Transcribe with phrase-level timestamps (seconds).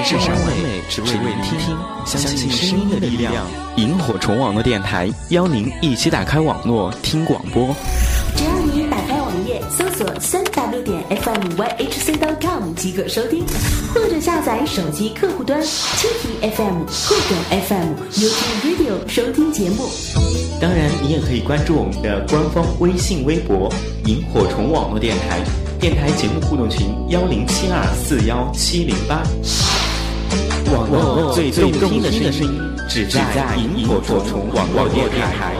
[0.00, 3.32] 至善完美，只为聆听，相信声音的力量。
[3.76, 7.74] 萤火虫网络电台邀您一起打开网络听广播。
[8.34, 13.44] 只要你打开网页，搜索三 w 点 fmyhc.com 即可收听，
[13.94, 19.88] 或者下载手机客户端蜻蜓 FM、酷狗 FM、YouTube Radio 收听节目。
[20.60, 23.70] 当然，你也可以关注我们的官方微信、微博
[24.06, 25.40] “萤火虫网络电台”，
[25.78, 29.22] 电台节目互动群幺零七二四幺七零八。
[30.72, 35.54] 网络最动听的声音，只在萤火虫网络电台。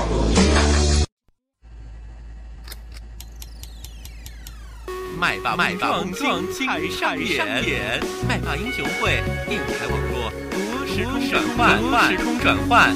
[5.19, 12.95] 麦霸麦霸碰撞彩上演，麦霸英雄会电台网络多时空转换，多时空转换。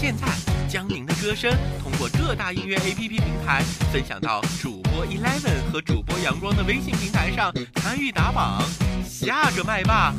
[0.00, 0.26] 现在
[0.68, 8.62] 将您的歌声通过各大音乐 APP 平台分享到主播 Eleven 和主播阳光的微信平台上，参与打榜。
[9.06, 10.14] 下个麦霸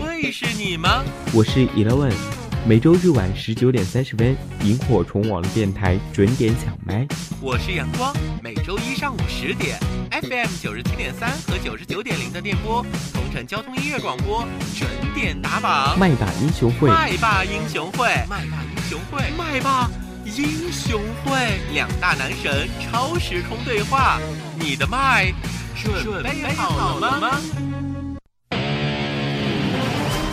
[0.00, 1.02] 会是你吗？
[1.32, 2.12] 我是 Eleven，
[2.64, 7.04] 每周日晚十九点三十分，萤火虫网络电台准点抢麦。
[7.40, 9.76] 我是阳光，每周一上午十点
[10.12, 14.46] ，FM 九十七点三和九十九点零的电波，同城交通音乐广播
[14.78, 15.98] 准点打榜。
[15.98, 19.90] 麦霸英雄会，麦霸英雄会，麦霸英雄会，麦霸
[20.24, 24.18] 英雄会，两大男神超时空对话，
[24.58, 25.30] 你的麦
[25.82, 27.40] 准备好了吗？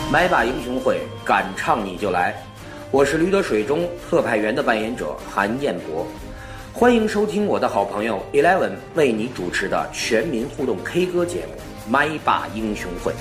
[0.09, 2.33] 麦霸英雄会，敢唱你就来！
[2.89, 6.07] 我是驴得水中特派员的扮演者韩彦博，
[6.71, 11.53] 欢迎收听我的好朋友 Eleven 为你主持的全民互动 K 歌节目
[11.91, 13.11] 《麦霸英雄会》。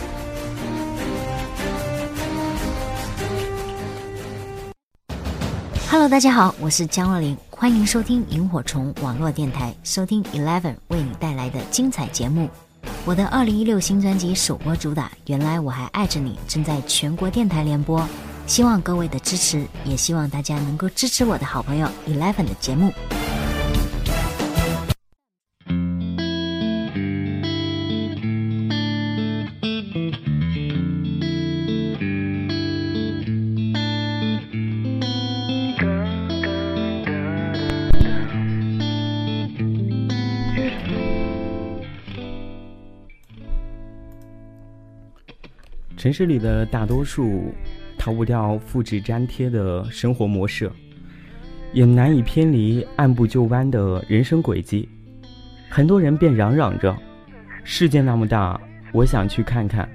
[5.92, 12.48] Hello，大家好，我是江若琳，欢迎收听萤火虫网络电台，收听 Eleven 为你带来的精彩节目。
[13.05, 18.06] 我的二零一六新专辑首播主打《原来我还爱着你》正在全国电台联播，
[18.47, 22.92] 希望各位的支持，也希望大家能够支持我的好朋友 Eleven 的节目。
[46.00, 47.53] 城市里的大多数
[47.99, 50.72] 逃不掉复制粘贴的生活模式，
[51.75, 54.89] 也难以偏离按部就班的人生轨迹。
[55.69, 56.97] 很多人便嚷嚷着
[57.65, 58.59] ：“世界那么大，
[58.94, 59.87] 我想去看看。”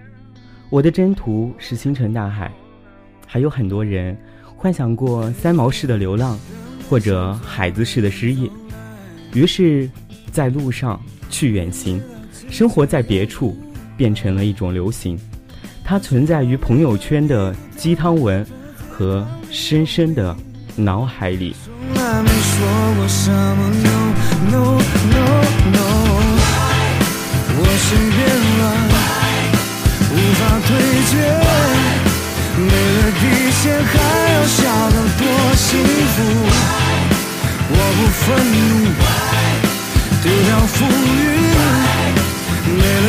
[0.70, 2.52] 我的征途是星辰大海。
[3.26, 4.16] 还有很多人
[4.56, 6.38] 幻想过三毛式的流浪，
[6.88, 8.48] 或者海子式的失业，
[9.34, 9.90] 于是，
[10.32, 11.02] 在路上
[11.32, 12.00] 去远行，
[12.48, 13.58] 生活在别处，
[13.98, 15.18] 变成了一种流行。
[15.86, 18.46] 它存在于朋友圈的鸡汤文
[18.90, 20.36] 和深深的
[20.76, 21.56] 脑海里。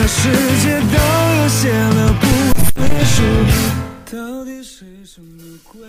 [0.09, 0.31] 世
[0.63, 2.66] 界都有些了不。
[4.11, 5.81] 到底是什么鬼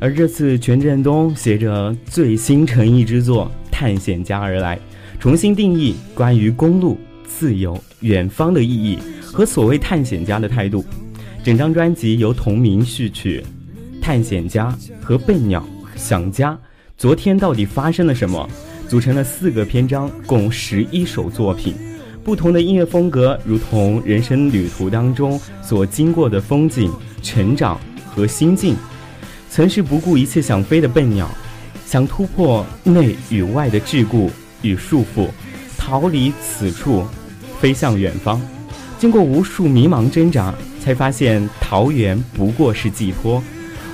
[0.00, 4.78] 而这次权振东携着最新诚意之作《探险家》而来，
[5.20, 10.84] 重新定义关于公路、自由、远方的意义和所谓探险家的态度。
[11.44, 13.44] 整张专辑由同名序曲
[14.02, 15.60] 《探险家》和《笨鸟》
[16.00, 16.52] 《想家》
[16.96, 18.48] 《昨天到底发生了什么》
[18.88, 21.91] 组成了四个篇章，共十一首作品。
[22.24, 28.76] 不同的音乐风格，如同人生旅途当中所经过的风景、成长和心境。
[29.50, 31.28] 曾是不顾一切想飞的笨鸟，
[31.84, 34.30] 想突破内与外的桎梏
[34.62, 35.28] 与束缚，
[35.76, 37.04] 逃离此处，
[37.60, 38.40] 飞向远方。
[39.00, 43.42] 经过无数迷茫挣扎，才发现桃源不过是寄托。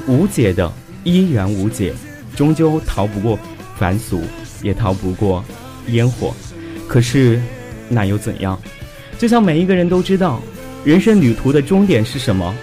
[0.07, 0.71] 无解的
[1.03, 1.95] 依然无解，
[2.37, 3.39] 终究逃不过
[3.77, 4.21] 凡俗，
[4.63, 5.43] 也逃不过
[5.89, 6.35] 烟火。
[6.87, 7.41] 可是。
[7.89, 8.59] 那又怎样？
[9.19, 10.41] 就像每一个人都知道，
[10.85, 12.55] 人生旅途的终点是什么，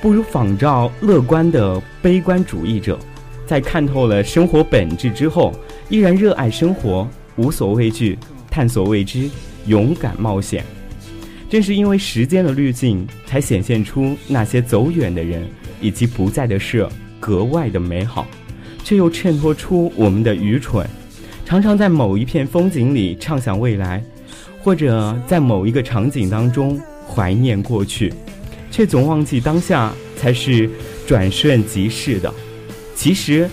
[0.00, 2.98] 不如仿照乐观的悲观主义者，
[3.46, 5.52] 在看透了生活本质之后，
[5.88, 8.18] 依然热爱生活，无所畏惧，
[8.50, 9.30] 探索未知，
[9.66, 10.62] 勇敢冒险。
[11.48, 15.48] 正是因为时间的滤镜，才显现出那些走远的人
[15.80, 16.86] 以及不在的事
[17.20, 18.26] 格外的美好，
[18.84, 20.86] 却又衬托出我们的愚蠢。
[21.44, 24.02] 常常在某一片风景里畅想未来。
[24.66, 26.76] 或者在某一个场景当中
[27.08, 28.12] 怀念过去，
[28.68, 30.68] 却总忘记当下才是
[31.06, 32.34] 转瞬即逝的。
[32.92, 33.48] 其实，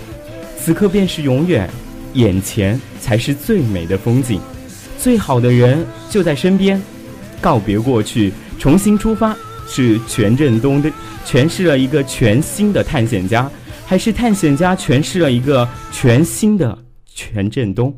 [0.57, 1.69] 此刻便是永远，
[2.15, 4.41] 眼前才是最美的风景，
[4.97, 6.81] 最好的人就在身边。
[7.39, 9.37] 告别过去，重新出发，
[9.67, 10.91] 是全振东的
[11.27, 13.47] 诠释了一个全新的探险家，
[13.85, 16.75] 还是探险家诠释了一个全新的
[17.05, 17.95] 全振东？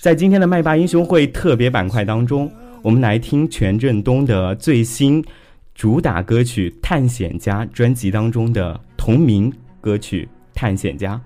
[0.00, 2.48] 在今天的麦霸英雄会特别板块当中，
[2.82, 5.22] 我们来听权振东的最新
[5.74, 10.24] 主打歌曲《探险家》专辑当中的同名歌曲
[10.54, 11.16] 《探险家》。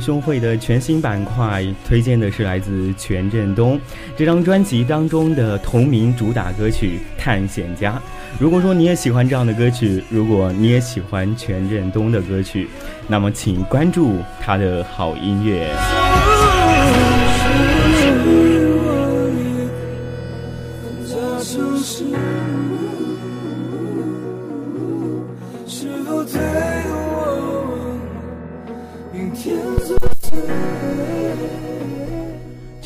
[0.00, 3.78] 兄会的全新板块推荐的是来自全振东
[4.16, 7.92] 这张专辑当中的同名主打歌曲《探险家》。
[8.38, 12.68] 如果说你也喜欢这样的歌曲，如果你也喜欢全振东的歌曲，
[13.06, 15.68] 那么请关注他的好音乐。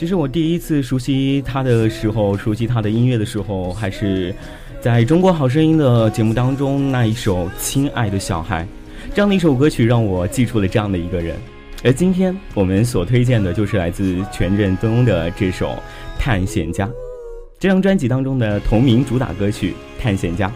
[0.04, 4.34] 其实我第一次熟悉他的时候，熟悉他的音乐的时候，还是
[4.78, 8.64] 在中国好声音的节目当中那一首《亲爱的小孩》
[9.14, 11.34] 这样的一首歌曲，让我记住了这样的一个人。
[11.82, 15.68] 而今天我们所推荐的就是来自全振东的这首
[16.18, 16.87] 《探险家》
[17.58, 19.70] 这张专辑当中的同名主打歌曲
[20.02, 20.49] 《探险家》，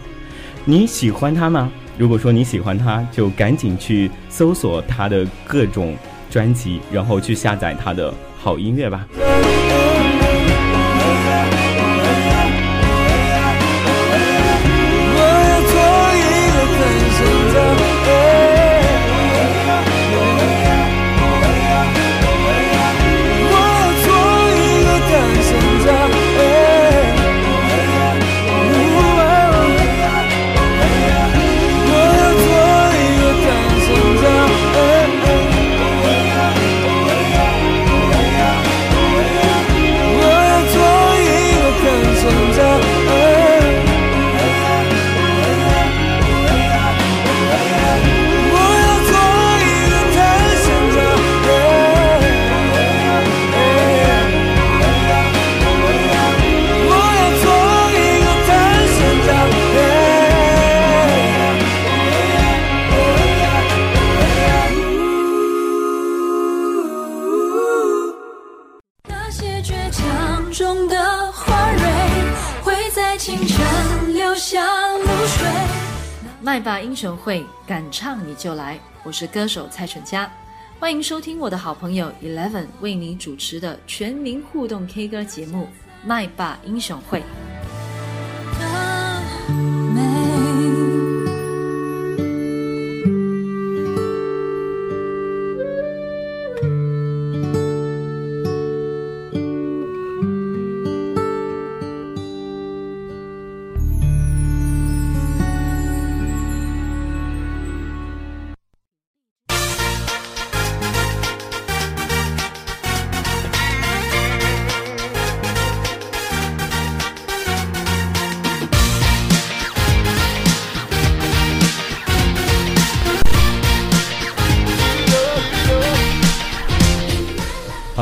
[0.63, 1.71] 你喜欢他吗？
[1.97, 5.95] 如果说你喜欢他，就赶紧去搜索他的各种
[6.29, 8.13] 专辑，然后去下载他的。
[8.41, 9.05] 好音乐吧。
[70.59, 71.83] 中的花蕊
[72.61, 74.61] 会在清晨留下
[74.97, 75.47] 露水。
[76.41, 80.29] 麦霸英雄会敢唱你就来我是歌手蔡淳佳。
[80.77, 85.65] 欢迎收听我的好朋友 eleven 为你主持的全民互动 k 歌节目
[86.03, 87.23] 麦霸英雄会。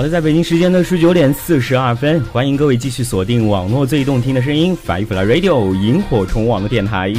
[0.09, 7.13] 在北京时间的十九点四十二分，欢迎各位继续锁定网络最动听的声音 Five Fly Radio 萤火虫网络电台。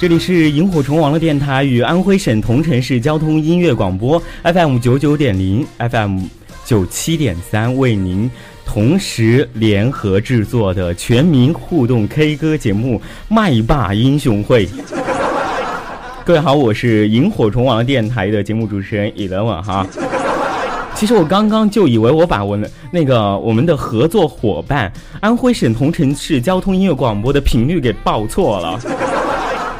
[0.00, 6.22] 这里是萤火虫网络电台与安徽省桐城市交通音乐广播 FM 九九点零 FM
[6.64, 8.28] 九七点三为您
[8.66, 14.66] 同时联合制作的全民互动 K 歌节目《麦霸英雄会》。
[16.26, 19.86] 各位好，我是萤火虫网络电台的节目主持人 Eleven 哈。
[20.94, 24.90] 其实我刚刚就以为我把我的那个我们的合作伙伴
[25.20, 28.80] 安徽省桐城市交通音乐广播的频率给报错了，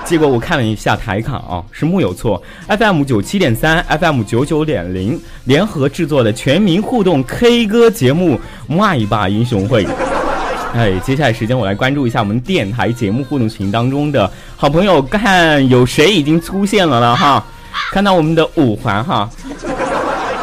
[0.04, 8.36] 结果我看了一下台卡啊，是木有错，FM 九七点三，FM 九九点零联合制作的全民互动 K 歌节目
[8.68, 9.86] 《麦霸英雄会》。
[10.74, 17.44] 哎，接下来时间我来关注一下我们电台节目互动群当中的好朋友，看有谁已经出现了了哈。
[17.92, 19.30] 看到我们的五环哈，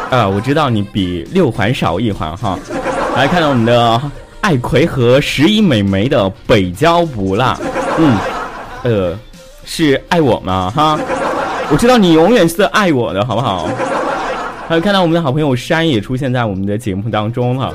[0.09, 2.57] 呃，我知道你比六环少一环哈。
[3.13, 4.01] 来看到我们的
[4.39, 7.59] 爱葵和十一美眉的北郊不辣，
[7.97, 8.17] 嗯，
[8.83, 9.19] 呃，
[9.65, 10.97] 是爱我吗哈？
[11.69, 13.67] 我知道你永远是爱我的，好不好？
[14.69, 17.73] 还有看到我们的好朋友山也出现在我们的节目当中了。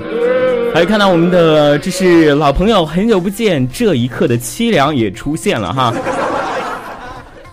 [0.77, 5.91] 还看到我们的，这是老朋友，很久不见，这一刻的凄凉也出现了哈。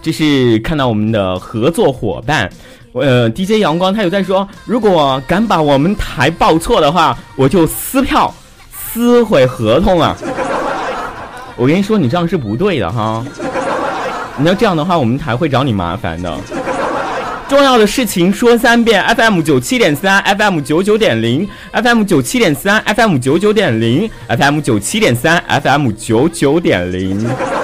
[0.01, 2.51] 这是看到我们的合作伙伴，
[2.91, 8.29] 呃，DJ 阳光，他有在说，如果敢把我们台报错的话，我就撕票，
[8.73, 10.17] 撕毁合同啊！
[11.55, 13.25] 我跟你说，你这样是不对的哈。
[14.35, 16.37] 你要这样的话，我们台会找你麻烦的。
[17.53, 27.62] 重要的事情说三遍：FM 九七点三，FM 九九点零，FM 九七点三，FM 九九点零，FM 九七点三，FM 九九点零。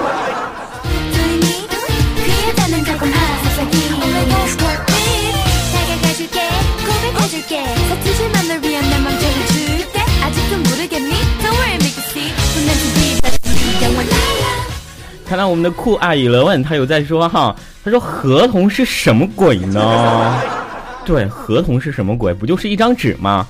[15.40, 20.36] 到我们的酷阿姨了问，他有在说哈，他说合同是什么鬼呢？
[21.06, 22.34] 对，合同是什么鬼？
[22.34, 23.46] 不就是一张纸吗？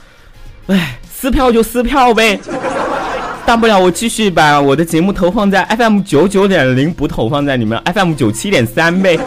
[0.69, 2.39] 哎，撕票就撕票呗，
[3.45, 9.19] 大不了我继续把我的节目投放在 FM 九九点零，不投放在你们 FM 九七点三呗。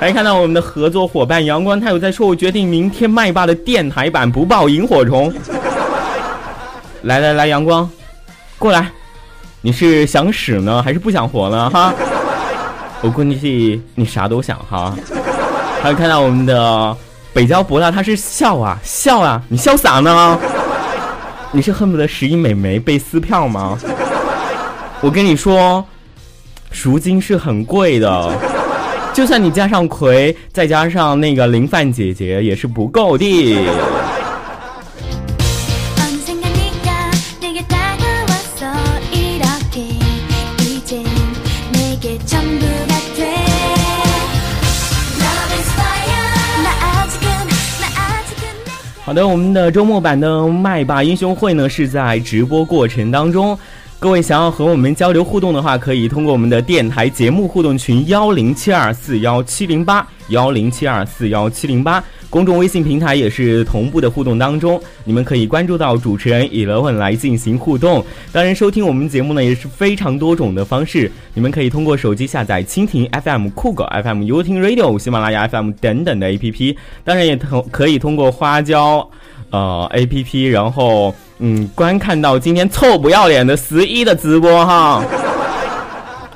[0.00, 5.32] 还看到我们的合作伙伴阳光，他有在说，我决定明天麦霸的电台版不报萤火虫。
[7.02, 7.88] 来来来，阳光，
[8.58, 8.90] 过来。
[9.64, 11.70] 你是想死呢，还是不想活呢？
[11.70, 11.94] 哈，
[13.00, 14.94] 我估计你啥都想哈。
[15.80, 16.94] 还有看到我们的
[17.32, 20.38] 北郊博大，他是笑啊笑啊，你笑啥呢？
[21.50, 23.78] 你是恨不得十一美眉被撕票吗？
[25.00, 25.82] 我跟你说，
[26.70, 28.32] 赎金是很贵的，
[29.14, 33.66] 就算你加上葵，再加上那个林范姐姐，也是不够的。
[49.04, 53.56] 好的，我们的周末版的麦霸英雄会呢是在直播过程当中，
[53.98, 62.02] 各位想要和我们交流互动的话，可以通过我们的电台节目互动群幺零七二四幺七零八幺零七二四幺七零八。
[62.34, 68.04] 公众微信平台也是同步的互动当中，你们可以关注到主持人 Eleven 来进行互动。
[68.32, 76.76] 当然，收听我们节目呢也是非常多种的方式，你们可以通过手机下载蜻蜓 FM、酷狗 FM、优听 Radio、喜马拉雅 FM 等等的 APP。
[77.04, 79.08] 当然，也通可以通过花椒
[79.50, 85.04] 呃 APP，然后嗯观看到今天臭不要脸的十一的直播哈。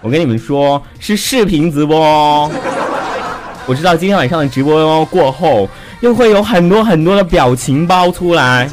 [0.00, 2.48] 我跟你们说，是视频直播哦。
[3.66, 5.68] 我知道今天晚上的直播过后。
[6.00, 8.68] 又会有很多很多的表情包出来，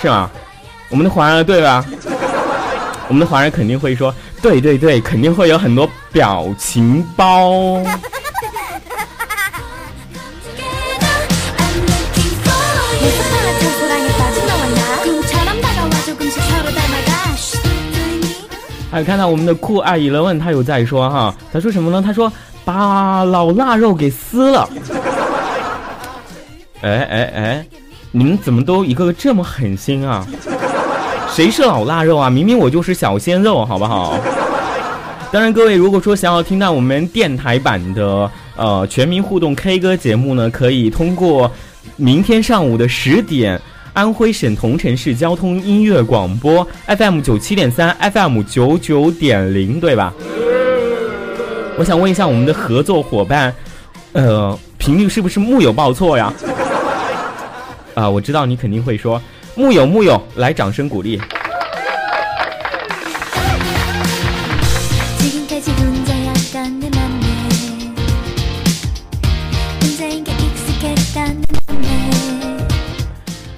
[0.00, 0.30] 是吗？
[0.90, 1.84] 我们的华儿对吧？
[3.08, 7.82] 我们的华人肯定会说，对对对，肯定会有很多表情包。
[18.90, 22.00] 还有看到我们的酷爱一乐问，他有在说哈，他说什么呢？
[22.00, 22.32] 他说
[22.64, 24.68] 把老腊肉给撕了。
[26.84, 27.66] 哎哎哎，
[28.12, 30.26] 你们怎么都一个个这么狠心啊？
[31.34, 32.28] 谁是老腊肉啊？
[32.28, 34.18] 明明我就是小鲜肉，好不好？
[35.32, 41.50] 当然，各位如果说想要听到我们电台版的呃全民互动 K 歌节目呢，可以通过
[41.96, 43.60] 明天上午的十点。
[43.94, 50.12] 安徽省桐城市交通音乐广播 FM 九七点三 FM 九九点零，对吧？
[51.78, 53.54] 我想问一下我们的合作伙伴，
[54.12, 56.32] 呃，频率是不是木有报错呀？
[57.94, 59.22] 啊，我知道你肯定会说
[59.54, 61.20] 木有木有，来掌声鼓励。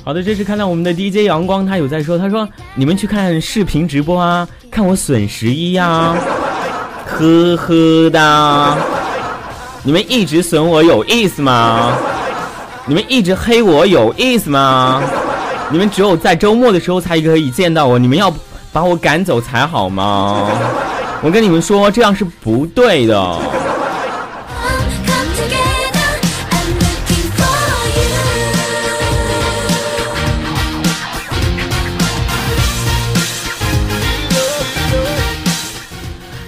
[0.05, 6.15] 好的，这是看到我们的 DJ 阳光，他有在说，他说你们去看视频直播啊，看我损十一呀，
[7.07, 8.77] 呵呵哒，
[9.83, 11.97] 你们一直损我有意思吗？
[12.88, 15.03] 你们一直黑我有意思吗？
[15.72, 18.33] 你们只有在周末的时候才可以见到我，你们要
[18.72, 20.49] 把我赶走才好吗？
[21.20, 23.20] 我跟你们说，这样是不对的。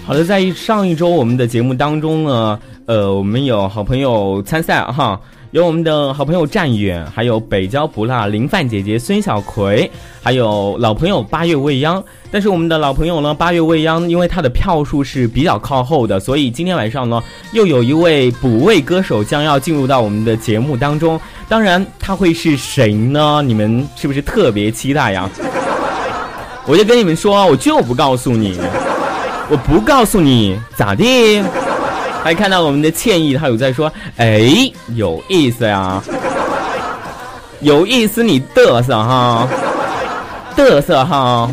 [0.06, 5.20] 好的，在上一周我们的节目当中呢，呃，我们有好朋友参赛哈，
[5.50, 9.90] 有我们的好朋友战远，还有北郊不辣林范姐姐孙小葵，
[10.22, 12.04] 还有老朋友八月未央。
[12.30, 21.18] 但是我们的老朋友呢，八月未央，因为他的票数是比较靠后的，所以今天晚上呢，又有一位补位歌手将要进入到我们的节目当中。
[21.48, 23.40] 当然，他会是谁呢？
[23.40, 25.30] 你们是不是特别期待呀？
[26.66, 28.60] 我就跟你们说，我就不告诉你。
[29.48, 31.42] 我不告诉你咋地？
[32.22, 36.02] 还看到我们的歉意，他有在说，哎，有意思呀，
[37.60, 39.48] 有意思，你嘚瑟哈，
[40.56, 41.50] 嘚瑟哈。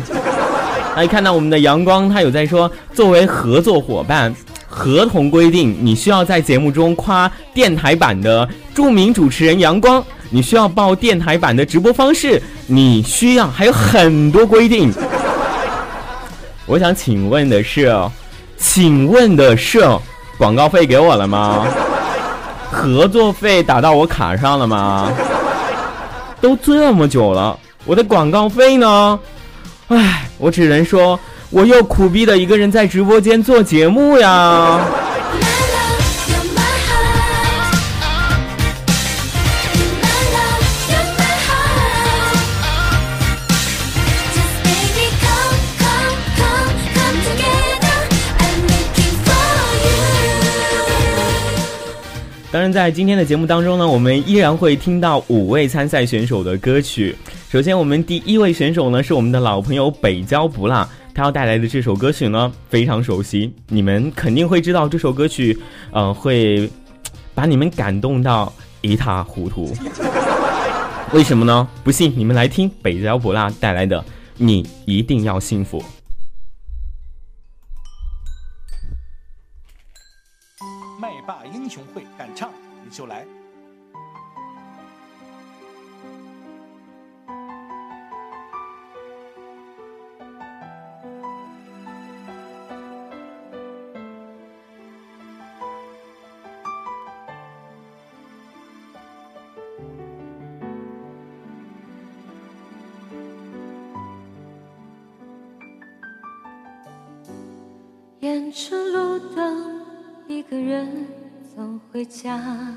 [0.94, 4.34] 还看到我们的阳光，他有在说，作为合作伙伴，
[4.66, 14.90] 合同规定你需要在节目中夸电台版的著名主持人阳光，你需要报电台版的直播方式，你需要还有很多规定。
[16.64, 17.94] 我想请问的是，
[18.56, 19.86] 请问的是，
[20.38, 21.66] 广告费给我了吗？
[22.70, 25.10] 合作费打到我卡上了吗？
[26.40, 29.18] 都这么久了，我的广告费呢？
[29.88, 31.18] 唉，我只能说，
[31.50, 34.80] 我又苦逼的一个人在直播间做节目呀。
[52.66, 57.14] 然，在今天的节目当中呢，我们依然会听到五位参赛选手的歌曲。
[57.48, 65.56] 首先，我们第一位选手呢是我们的老朋友北郊不辣，他要带来的这首歌曲呢非常熟悉，你们肯定会知道这首歌曲，
[65.92, 66.68] 呃，会
[67.34, 69.72] 把你们感动到一塌糊涂。
[71.14, 71.68] 为什么呢？
[71.84, 74.00] 不信你们来听北郊不辣带来的
[74.38, 75.80] 《你一定要幸福》。
[81.00, 82.02] 麦霸英雄会。
[82.96, 83.26] 就来。
[108.20, 109.82] 沿着路灯，
[110.28, 111.26] 一个人。
[111.56, 112.76] 走回家，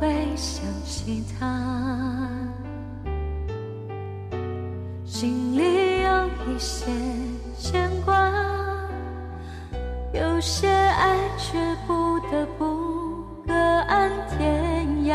[0.00, 2.26] 会想起他，
[5.04, 6.08] 心里有
[6.48, 6.86] 一些
[7.58, 8.32] 牵挂，
[10.14, 15.12] 有些爱却不得不各安天涯。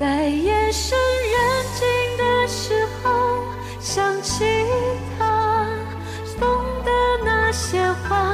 [0.00, 1.38] 在夜深人
[1.74, 3.44] 静的时候，
[3.78, 4.42] 想起
[5.18, 5.66] 他
[6.24, 6.40] 送
[6.82, 6.90] 的
[7.22, 8.33] 那些花，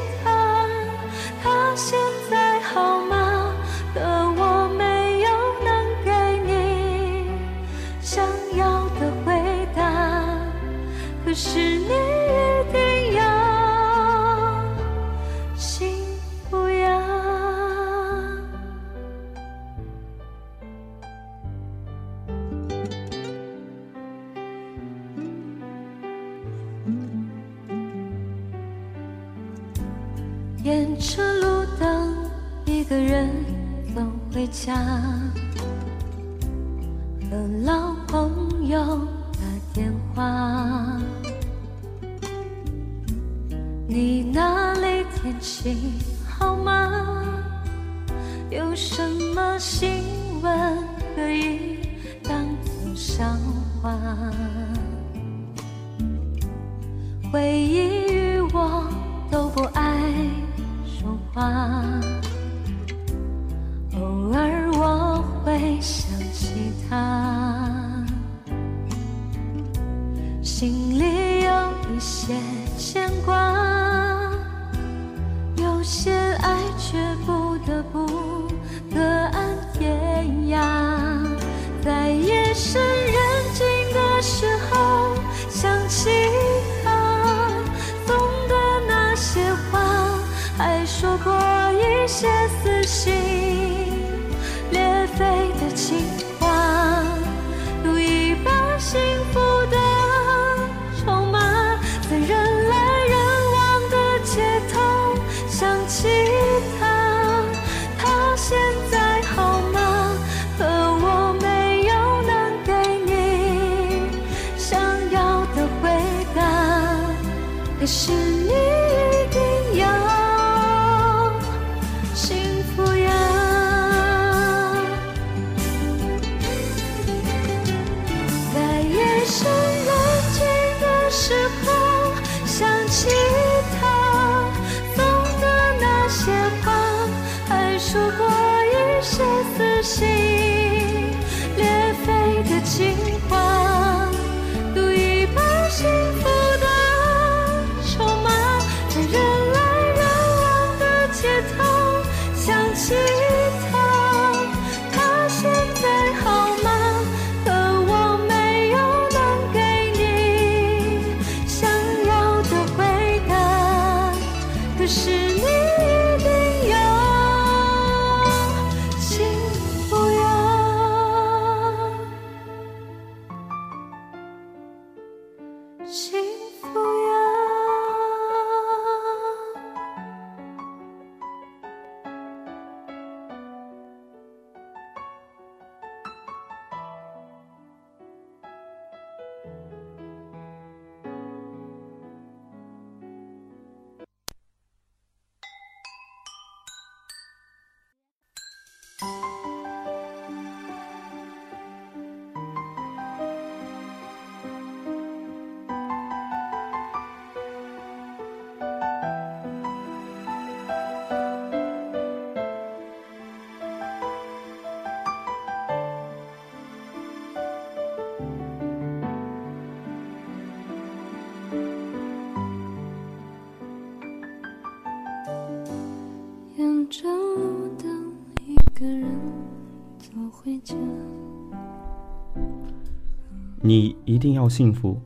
[233.71, 234.99] 你一定要幸福。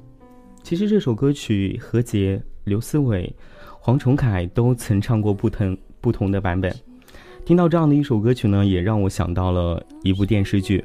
[0.63, 3.31] 其实这首歌曲，何洁、刘思伟、
[3.79, 6.75] 黄崇凯都曾唱过不同不同的版本。
[7.45, 10.79] 听到这样的一首歌曲呢，也让我想到了一部电视剧《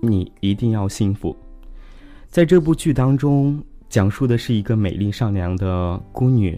[0.00, 1.32] 你一定要幸福》。
[2.28, 6.56] 在这部剧当中，讲述的是一个美丽善良的孤女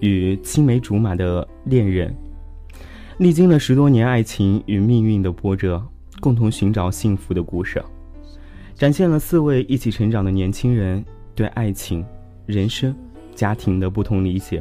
[0.00, 2.16] 与青梅竹马的恋人，
[3.18, 5.86] 历经了十多年爱情与命运的波折，
[6.18, 7.84] 共同寻找幸福的故事。
[8.82, 11.04] 展现了四位一起成长的年轻人
[11.36, 12.04] 对爱情、
[12.46, 12.92] 人生、
[13.32, 14.60] 家庭的不同理解，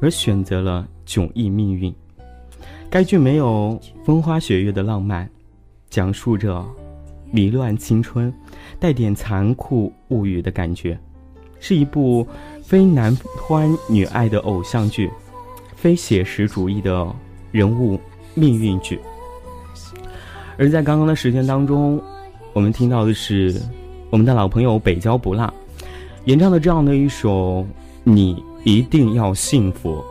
[0.00, 1.94] 而选择了迥异命运。
[2.90, 5.30] 该剧没有风花雪月的浪漫，
[5.88, 6.66] 讲述着
[7.30, 8.34] 迷乱青春，
[8.80, 10.98] 带点残酷物语的感觉，
[11.60, 12.26] 是一部
[12.64, 15.08] 非男欢女爱的偶像剧，
[15.76, 17.06] 非写实主义的
[17.52, 18.00] 人物
[18.34, 18.98] 命运剧。
[20.58, 22.02] 而在刚刚的时间当中，
[22.52, 23.54] 我们听到的是
[24.10, 25.52] 我们的老朋友北郊不辣
[26.24, 27.62] 演唱的这样的一首
[28.02, 30.04] 《你一定要幸福》。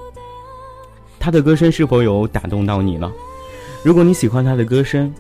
[1.19, 3.11] 他的歌声是否有打动到你呢？
[3.83, 5.13] 如果你喜欢他的歌声，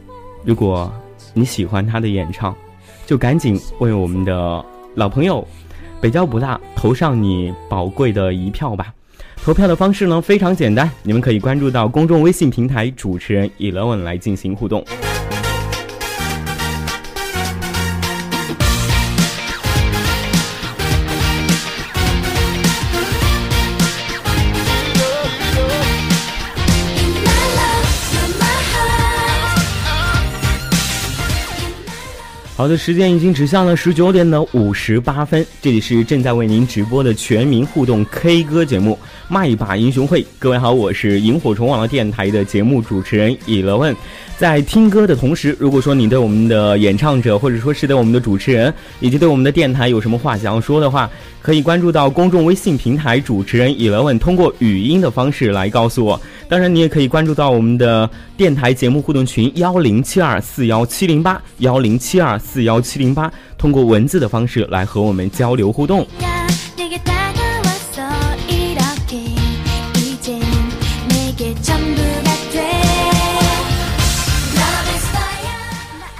[0.45, 0.91] 如果
[1.33, 2.55] 你喜欢他的演唱，
[3.05, 5.45] 就赶紧为我们的老朋友
[5.99, 8.93] 北郊不辣投上你宝贵的一票吧！
[9.43, 14.83] 投票的方式呢非常简单，你们可以关注到公众微信平台主持人 Eleven 来进行互动。
[32.59, 38.95] 好的，时间已经指向了十九点的五十八分，这里是正在为您直播的全民互动 K 歌节目
[39.29, 40.21] 《麦霸英雄会》。
[40.37, 43.95] 各位好，我是萤火虫网络电台的节目主持人 Eleven。
[44.37, 51.09] 在听歌的同时，如果说你对我们的演唱者，或者说是对我们的主持人，以及对我们的电台有什么话想要说的话，
[51.41, 56.21] 可以关注到公众微信平台主持人 Eleven，通过语音的方式来告诉我。
[56.49, 66.07] 当然，你也可以关注到我们的电台节目互动群幺零七二四幺七零八幺零七二四幺七零八，通过文字的方式来和我们交流互动。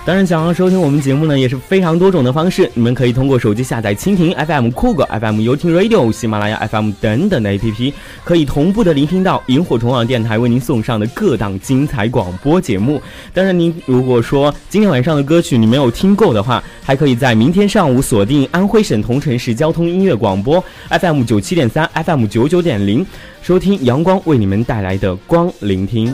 [0.05, 2.67] 当然，想要收听我们节目呢，也是非常多种的方式。
[2.73, 12.99] 你们可以通过手机下载蜻蜓 FM、酷狗 FM、优听 Radio、喜马拉雅 FM 等等的 APP，可以同步的聆听到萤火虫网电台为您送上的各档精彩广播节目。
[13.35, 23.05] 当然，您如果说今天晚上的歌曲你没有听够的话，还可以在明天上午锁定安徽省桐城市交通音乐广播 FM 九七点三、FM 九九点零，
[23.43, 26.11] 收听阳光为你们带来的光聆听。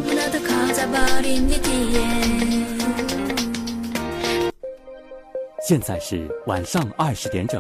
[5.68, 7.60] 现在是晚上二十点整，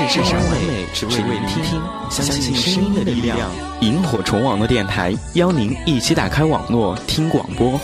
[0.08, 3.38] 置身山内，只为聆听，相信声音的力量。
[3.82, 7.80] 萤火虫网络电台邀您一起打开网络听广播。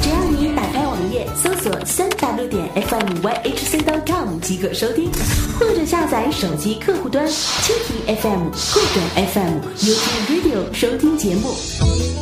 [0.00, 5.10] 只要你打开网页，搜索三 w 点 fmyhc.com 即可收听，
[5.58, 11.54] 或者下载手机客户端蜻蜓 FM、酷狗 FM、YouTube Radio 收听节目。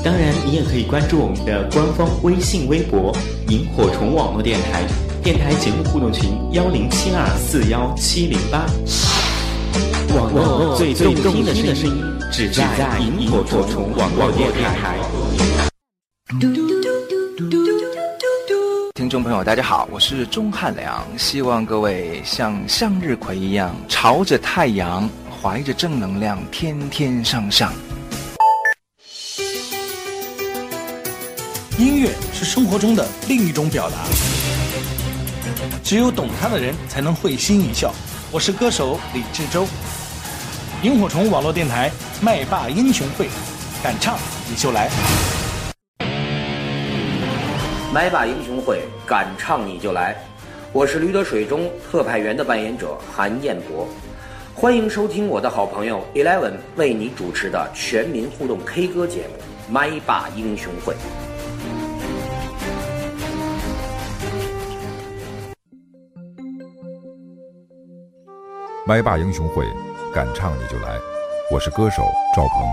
[0.05, 3.14] 当然，你也可以关注我们的官方微信、微博
[3.48, 4.83] “萤火虫网络电台”，
[5.22, 8.66] 电台节目互动群幺零七二四幺七零八。
[10.32, 14.96] 网络最最动听的声音，只在萤火虫网络电台。
[18.94, 25.10] 听众朋友，大家好，我是钟汉良，希望各位像向日葵一样，朝着太阳，
[25.42, 27.72] 怀着正能量，天天向上。
[31.76, 33.96] 音乐是生活中的另一种表达，
[35.82, 37.92] 只有懂它的人才能会心一笑。
[38.30, 39.66] 我是歌手李志洲，
[40.82, 41.90] 萤火虫网络电台
[42.22, 43.28] 麦霸英雄会，
[43.82, 44.16] 敢唱
[44.48, 44.88] 你就来。
[47.92, 50.16] 麦霸英雄会，敢唱你就来。
[50.72, 53.86] 我是驴得水中特派员的扮演者韩彦博，
[54.54, 59.34] 欢迎收听我的好朋友 Eleven 为你主持的全民互动 K 歌节目
[59.70, 60.94] 《麦霸英雄会》。
[68.86, 69.66] 麦霸英雄会，
[70.12, 70.99] 敢唱你就来！
[71.53, 72.03] 我是歌手
[72.35, 72.68] 赵鹏，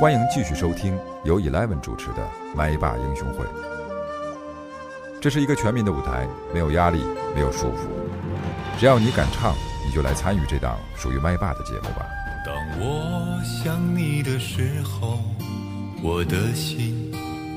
[0.00, 2.22] 欢迎继续收听由 Eleven 主持的
[2.54, 3.44] 《麦霸英雄会》。
[5.20, 7.88] 这是一个全民的舞台，没有压力，没有束缚，
[8.78, 9.52] 只要你敢唱，
[9.84, 12.06] 你就来参与这档属于麦霸的节目吧。
[12.46, 15.18] 当我想你的时候，
[16.04, 17.12] 我的心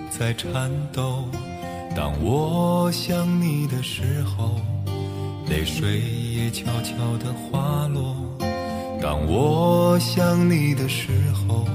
[0.09, 1.23] 在颤抖；
[1.95, 4.55] 当我想你的时候，
[5.47, 8.15] 泪水也悄悄地滑落；
[9.01, 11.65] 当我想你的时候，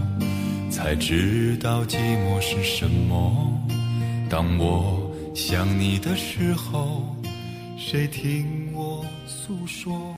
[0.70, 3.32] 才知道寂寞是什么。
[4.28, 7.02] 当我想你的时候，
[7.78, 10.14] 谁听我诉说？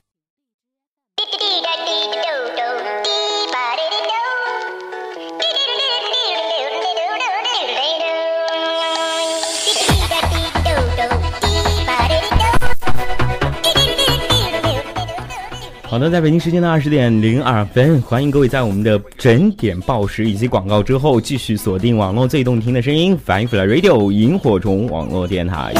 [15.95, 25.73] 好的，在北京时间的二十点零二分，欢迎各位在我们的整点报时以及广告之后，继续锁定网络最动听的声音，Firefly Radio 萤火虫网络电台。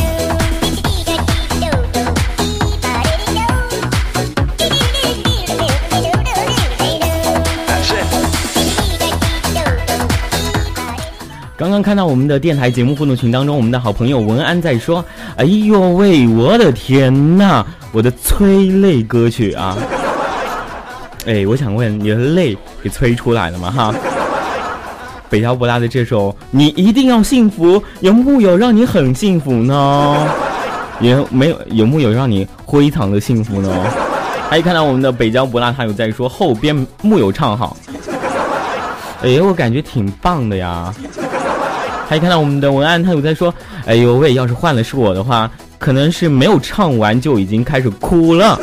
[11.58, 15.04] 刚刚看到我们的电台节目互动群当中，我们的好朋友文安在说
[15.36, 19.78] ：“哎呦喂，我的天呐，我的催泪歌曲啊！”
[21.26, 23.72] 哎，我想问，你的泪给催出来了吗？
[23.72, 23.94] 哈，
[25.30, 30.28] 北条博拉的这首《你一定要幸福》，有木有让你很幸福呢？
[31.02, 33.70] 有没有有木有让你非常的幸福呢？
[34.50, 37.76] 还有看到我们的北郊不辣，他有在说后边木有唱好。
[39.24, 40.94] 哎，我感觉挺棒的呀。
[42.08, 43.52] 还看到我们的文案，他有在说
[43.88, 48.60] ：“哎呦喂，要是换了是我的话，可能是没有唱完就已经开始哭了。”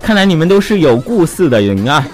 [0.00, 2.04] 看来你们都是有故事的人啊。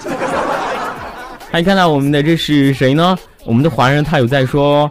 [1.51, 3.17] 还看到我们的这是谁呢？
[3.45, 4.89] 我们的华人他有在说：“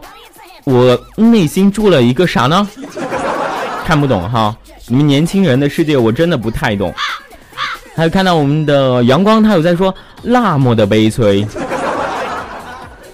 [0.65, 2.67] 我内心住了一个啥呢？”
[3.85, 4.53] 看不懂哈，
[4.87, 6.93] 你们年轻人的世界我真的不太懂。
[7.95, 11.47] 还有看到我们的阳光，他有在说：“那么的悲催。”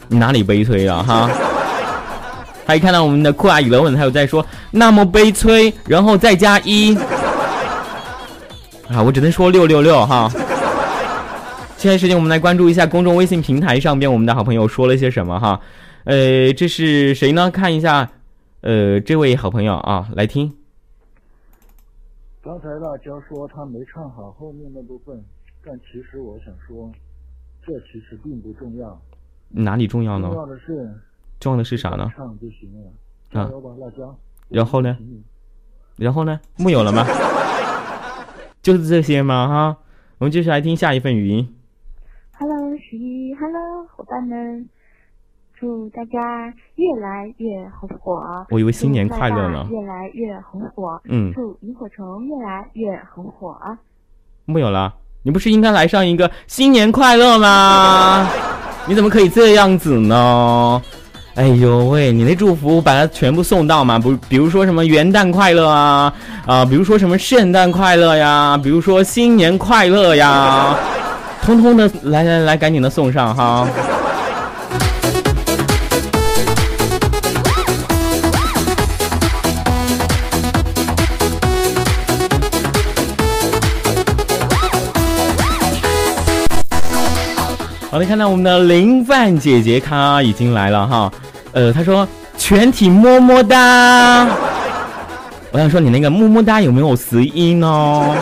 [0.08, 1.30] 你哪里悲催了哈？
[2.66, 6.98] 还看到我们的酷爱语乐文，他有在说那么悲催，然后再加一
[8.90, 10.30] 啊，我只能说六六六哈。
[11.78, 15.60] 现在时间，我们来关注一下公众微信平台上边我们的好朋友说了些什么哈。
[16.06, 17.50] 呃，这是谁呢？
[17.50, 18.10] 看一下，
[18.62, 20.54] 呃，这位好朋友啊，来听。
[22.44, 25.24] 刚才辣椒说他没唱好后面那部分，
[25.66, 26.92] 但其实我想说，
[27.66, 29.02] 这其实并不重要。
[29.50, 30.28] 哪里重要呢？
[30.28, 30.94] 重要的是，
[31.40, 32.12] 重要的是啥呢？
[32.16, 33.42] 唱就行了。
[33.42, 34.18] 啊，辣椒。
[34.50, 34.98] 然后呢？
[35.96, 36.40] 然后呢？
[36.58, 37.06] 木有了吗？
[38.64, 39.46] 就是这些吗？
[39.50, 39.78] 哈，
[40.20, 41.54] 我们继续来听下一份语音。
[42.40, 44.70] Hello，十一，Hello，伙伴们，
[45.54, 48.24] 祝大家越来越红火。
[48.50, 49.68] 我以为新年快乐呢。
[49.70, 51.02] 越来越红火。
[51.10, 51.34] 嗯。
[51.34, 53.60] 祝萤火虫越来越红火。
[54.46, 58.30] 没有了，你不是应该来上一个新年快乐吗？
[58.88, 60.82] 你怎么可以这样子呢？
[61.36, 63.98] 哎呦喂，你那祝福把它全部送到嘛？
[63.98, 66.14] 不，比如说什么元旦快乐啊
[66.46, 70.78] 啊，比如说什么圣诞快乐呀，比如说新年快乐呀，
[71.44, 73.68] 通通的来来来，赶紧的送上哈。
[87.94, 91.14] 好的，看到我们的林范姐姐她已经来了哈，
[91.52, 94.28] 呃，她说全体么么哒。
[95.52, 98.16] 我想说你那个么么哒有没有实音呢？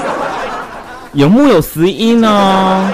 [1.13, 2.93] 有木有实音呢？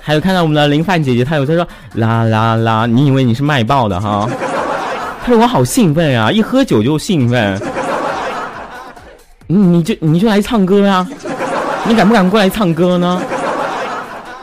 [0.00, 4.28] 还有看到我们的林范姐姐，她有在说啦啦啦，你以为你是卖报的哈？
[5.24, 7.56] 她说我好兴奋啊，一喝酒就兴奋。
[9.46, 11.06] 你你就你就来唱歌呀？
[11.86, 13.22] 你敢不敢过来唱歌呢？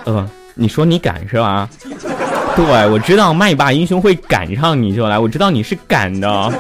[0.06, 0.26] 呃。
[0.54, 1.70] 你说你敢是吧？
[2.56, 6.54] 对，我知道麦霸英雄会赶上你就来，我知道你是敢的。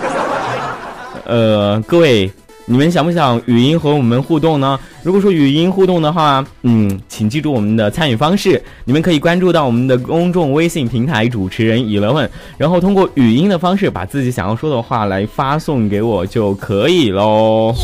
[1.25, 2.31] 呃，各位，
[2.65, 4.79] 你们想不想语音和我们互动呢？
[5.03, 17.75] 如果说语音互动的话，嗯，请记住我们的参与方式，你们可以关注到我们的公众微信平台主持人 Eleven，然后通过语音的方式把自己想要说的话来发送给我就可以喽。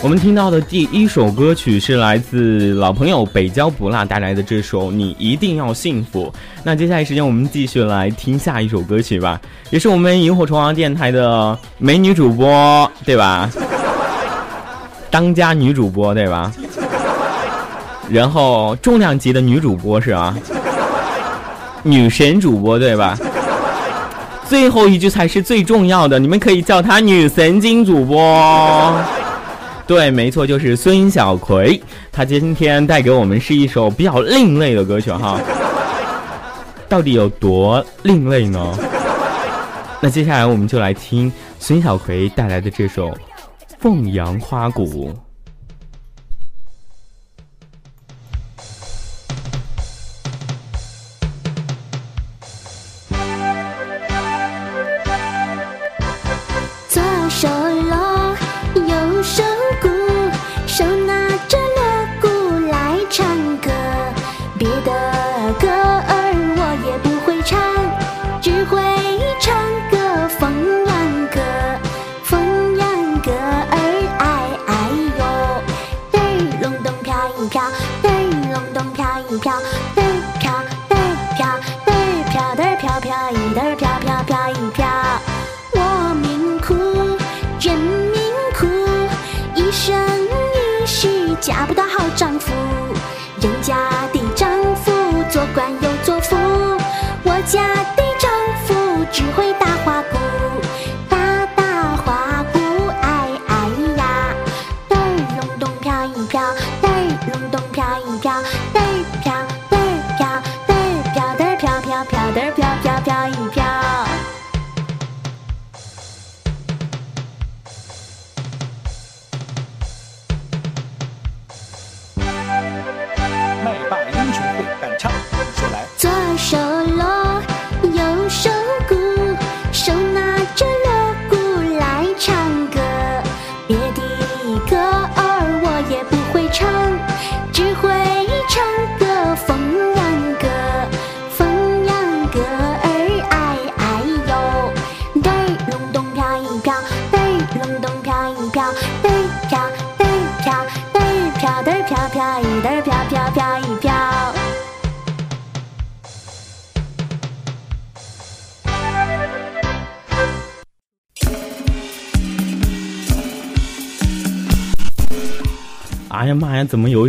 [0.00, 6.26] 我们听到的第一首歌曲是来自老朋友北郊不辣带来的这首《你一定要幸福》。
[6.62, 9.40] 那接下来时间，我们继续来听下一首歌曲吧，
[9.70, 13.50] 也是我们萤火虫王电台的美女主播，对吧？
[15.10, 16.52] 当家女主播，对吧？
[18.08, 20.36] 然后重量级的女主播是吧？
[21.82, 23.18] 女神主播，对吧？
[24.46, 28.94] 最后一句才是最重要的，你们可以叫她女神经主播。
[29.88, 31.82] 对，没错，就是孙小葵。
[32.12, 35.40] 他今天带给我们是一首比较另类的歌曲哈。
[36.88, 38.78] 到底有多另类呢？
[40.00, 43.08] 那接下来我们就来听孙小葵带来的这首
[43.80, 45.10] 《凤阳花鼓》。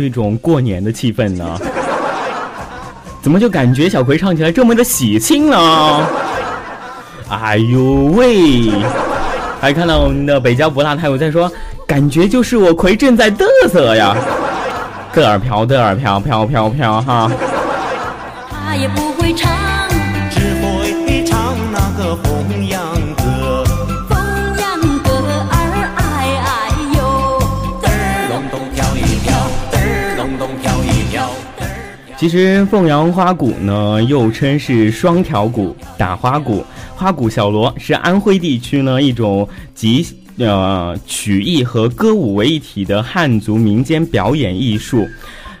[0.00, 1.58] 一种过年的气氛呢？
[3.22, 6.06] 怎么就感觉小葵唱起来这么的喜庆呢？
[7.28, 7.80] 哎呦
[8.16, 8.70] 喂！
[9.60, 11.52] 还看到我们的北郊不辣，太有在说，
[11.86, 14.16] 感觉就是我葵正在嘚瑟呀，
[15.14, 17.30] 嘚儿飘嘚儿飘飘飘飘哈。
[18.50, 19.52] 他也不会唱，
[32.20, 36.62] 其实凤阳花鼓呢，又称是双条鼓、打花鼓、
[36.94, 40.06] 花鼓小锣，是安徽地区呢一种集
[40.36, 45.08] 呃曲艺和歌舞为一体的汉族民间表演艺术。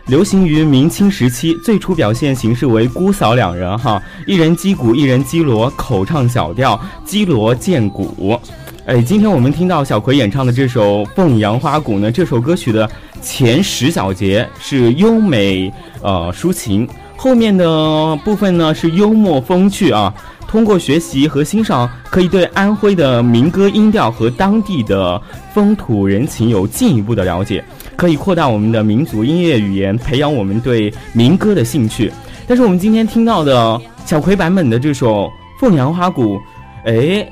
[0.08, 8.38] 流行于明清时期，最初表现形式为姑嫂两人哈，一人击鼓，一人击锣，口唱小调，击锣见鼓。
[8.84, 12.90] 哎，今天我们听到小葵演唱的这首《凤阳花鼓》呢，这首歌曲的
[13.20, 20.12] 前十小节是优美呃抒情，后面的部分呢是幽默风趣啊。
[20.48, 25.20] 通过学习和欣赏，可以对安徽的民歌音调和当地的
[25.54, 27.64] 风土人情有进一步的了解，
[27.94, 32.12] 可以扩大我们的民族音乐语言，培养我们对民歌的兴趣。
[32.48, 35.26] 但是我们今天听到的小葵版本的这首
[35.60, 36.36] 《凤阳花鼓》，
[36.84, 37.26] 哎。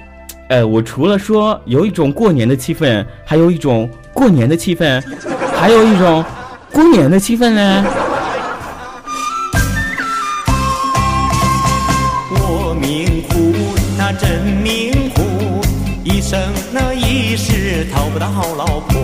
[0.50, 4.98] 呃，我除了说有一种过年的气氛，还有一种过年的气氛，
[5.60, 6.24] 还有一种
[6.72, 7.84] 过年的气氛呢。
[12.30, 13.52] 我命苦，
[13.98, 15.22] 那真命苦，
[16.04, 16.40] 一生
[16.72, 19.00] 那一世讨不到好老婆。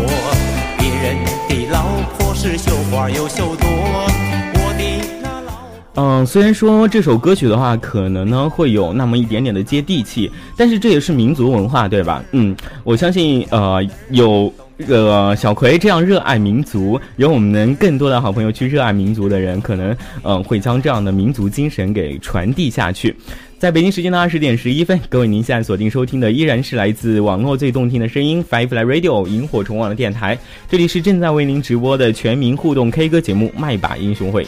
[0.78, 1.16] 别人
[1.48, 1.84] 的老
[2.16, 5.52] 婆是绣花又绣朵，我的那老
[5.96, 12.22] 嗯，虽然说这首歌曲的话，可能呢会有那么一点点的接地气，但是这也是民族文化，对吧？
[12.32, 14.52] 嗯，我相信呃有
[14.88, 23.14] 呃小葵这样热爱民族，有我们能更多的好朋友去热爱民族的人，可能嗯、会将这样的民族精神给传递下去。
[23.56, 30.36] 在北京时间的二十点十一分，各位您现在锁定收听的依然是来自网络最动听的声音 Firefly Radio 萤火虫网的电台，
[30.68, 34.44] 这里是正在为您直播的全民互动 K 歌节目《麦把英雄会》。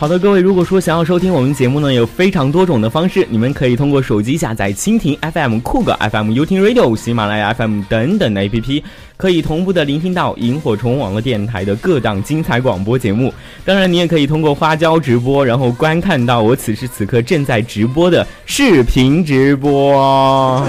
[0.00, 8.82] 好的，各位，如果说想要收听我们节目呢，有非常多种的方式，你们可以通过手机下载蜻蜓 FM、酷狗 FM、优听 Radio、喜马拉雅 FM 等等的 APP，
[9.18, 13.30] 可以同步的聆听到萤火虫网络电台的各档精彩广播节目。
[13.62, 20.66] 当然，你也可以通过花椒直播，然后观看到我此时此刻正在直播的视频直播。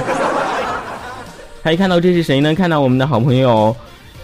[1.64, 2.54] 还看到这是谁呢？
[2.54, 3.74] 看到我们的好朋友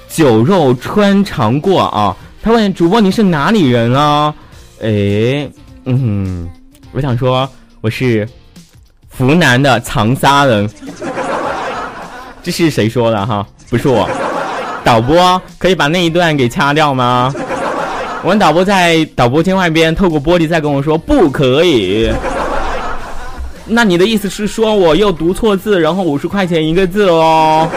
[0.09, 4.35] 酒肉穿肠过啊，他问主播你是哪里人啊？
[4.81, 5.49] 哎，
[5.85, 6.47] 嗯，
[6.91, 7.49] 我想说
[7.81, 8.27] 我是
[9.17, 10.69] 湖南的长沙人，
[12.43, 13.45] 这是谁说的哈？
[13.69, 14.07] 不是我，
[14.83, 17.33] 导播可以把那一段给掐掉吗？
[18.23, 22.11] 我们导播在导播间外边透过玻璃在跟我说不可以。
[23.65, 27.67] 那你的意思是说我又读错字，然后五十块钱一个字哦？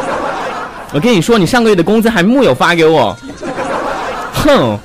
[0.93, 3.17] 我跟你说，你上个月的工资还木有发给我，
[4.35, 4.79] 哼，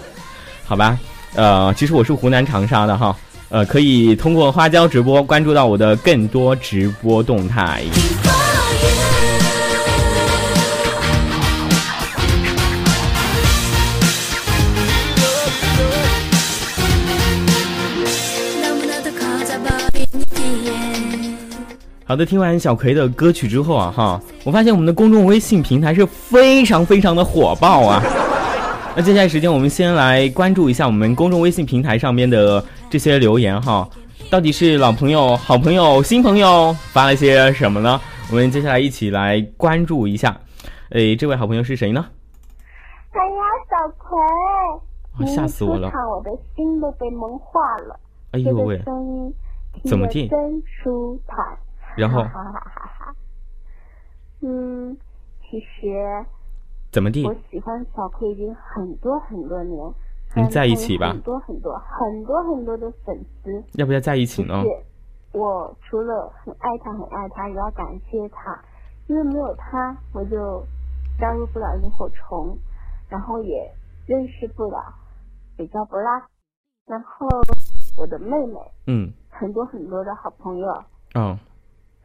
[0.65, 0.97] 好吧。
[1.35, 3.13] 呃，其实我是湖南长沙的哈，
[3.49, 7.83] 呃，可以通过花椒直播关注到我的更多直播动态。
[22.07, 28.01] 好的，听完小葵的歌曲之后啊，哈，我发现我们的公众微信平台是非常非常的火爆啊。
[28.97, 33.89] 那接下来时间，我们先来关注一下我们公众微信平台上面的这些留言哈，
[34.31, 37.99] 到底是老朋友、好朋友、新朋友发了些什么呢？
[38.31, 40.39] 我们接下来一起来关注一下。
[40.91, 42.05] 诶，这位好朋友是谁呢？
[43.11, 45.91] 哎呀，小葵，吓死我了！
[46.09, 47.99] 我的心都被萌化了。
[48.31, 48.81] 哎呦喂！
[48.83, 49.33] 声音
[49.83, 50.29] 怎么听？
[50.29, 51.45] 真舒坦。
[51.97, 53.15] 然后，哈哈哈哈。
[54.39, 54.95] 嗯，
[55.41, 56.25] 其实。
[56.95, 57.27] 怎么地？
[57.27, 59.93] 我喜欢小葵已经很多很多年，
[60.33, 61.09] 们在一起吧？
[61.09, 64.63] 很多很多很多很多的粉丝，要不要在一起呢？
[65.33, 68.57] 我除了很爱他很爱他，也要感谢他，
[69.07, 70.65] 因为没有他，我就
[71.19, 72.57] 加入不了萤火虫，
[73.09, 73.69] 然后也
[74.07, 74.81] 认识不了
[75.57, 76.25] 北郊不拉，
[76.85, 77.27] 然后
[77.97, 80.83] 我的妹妹，嗯，很多很多的好朋友，
[81.15, 81.37] 嗯，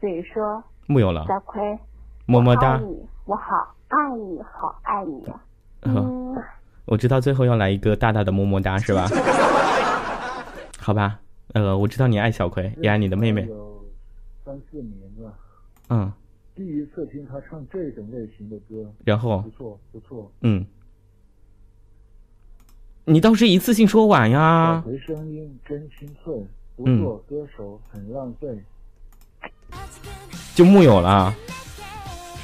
[0.01, 1.79] 所以说木有了，小葵，
[2.25, 2.77] 么么哒，
[3.23, 3.73] 我好。
[3.91, 5.21] 爱你好，爱你。
[5.81, 6.35] 嗯，
[6.85, 9.05] 我知道最后要来一个大大的么么哒，是吧？
[10.79, 11.19] 好吧，
[11.53, 13.45] 呃，我知道你爱小葵，也爱你的妹妹。
[13.47, 13.85] 有
[14.45, 15.33] 三四年了。
[15.89, 16.11] 嗯。
[16.55, 18.89] 第一次听他唱这种类型的歌。
[19.03, 19.39] 然后。
[19.41, 20.31] 不错，不错。
[20.41, 20.65] 嗯。
[23.05, 24.81] 你倒是一次性说完呀。
[24.85, 26.33] 小葵声音真清脆，
[26.75, 28.47] 不做歌手很浪费。
[30.55, 31.33] 就木有了。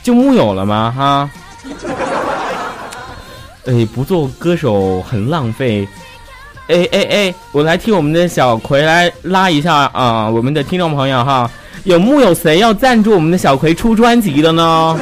[0.08, 0.93] 就木有了吗？
[0.97, 1.30] 哈，
[3.68, 5.86] 哎，不做歌手很浪费。
[6.70, 10.30] 哎哎哎，我来替我们的小葵来拉一下啊！
[10.30, 11.51] 我们的听众朋友哈，
[11.84, 14.97] 有木有谁要赞助我们的小葵出专辑的呢？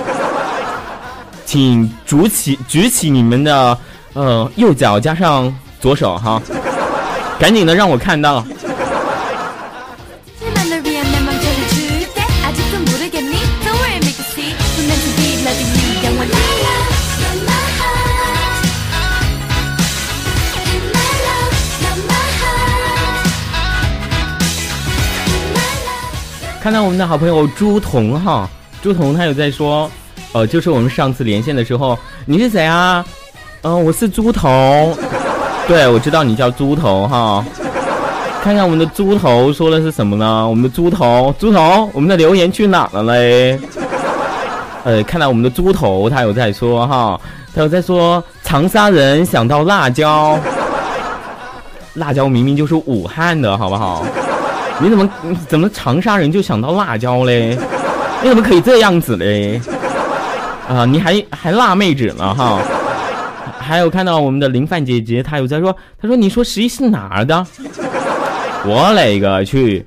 [1.45, 3.78] 请举起举起你们的
[4.14, 6.41] 呃右脚加上左手哈，
[7.38, 8.43] 赶紧的让我看到。
[26.66, 28.49] 看到我们的好朋友朱彤哈，
[28.82, 29.88] 朱彤他有在说，
[30.32, 31.95] 呃，就是我们上次连线的时候，
[32.26, 33.05] 你是谁啊？
[33.61, 34.97] 嗯，我是朱彤，
[35.68, 37.45] 对，我知道你叫猪头哈。
[38.41, 40.49] 看看我们的猪头说的是什么呢？
[40.49, 43.59] 我们的猪头，猪头，我们的留言去哪了嘞？
[44.86, 47.22] 呃，看到我们的猪头，他有在说哈，
[47.53, 50.36] 他有在说长沙人想到辣椒，
[51.93, 54.03] 辣椒明明就是武汉的，好不好？
[54.80, 55.09] 你怎么
[55.47, 57.57] 怎么长沙人就想到辣椒嘞？
[58.21, 59.61] 你怎么可以这样子嘞？
[60.67, 62.59] 啊，你还还辣妹纸呢哈？
[63.59, 67.45] 还有看到我们的林范姐姐，她有在说，她说你说十一是哪儿的？
[68.65, 69.86] 我勒个去！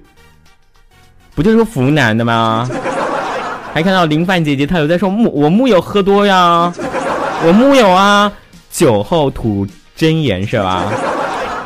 [1.34, 2.68] 不就是湖南的吗？
[3.74, 6.72] 还看到林范姐姐，她有在说木我木有喝多呀，
[7.46, 8.32] 我木有啊，
[8.70, 10.84] 酒后吐真言是吧？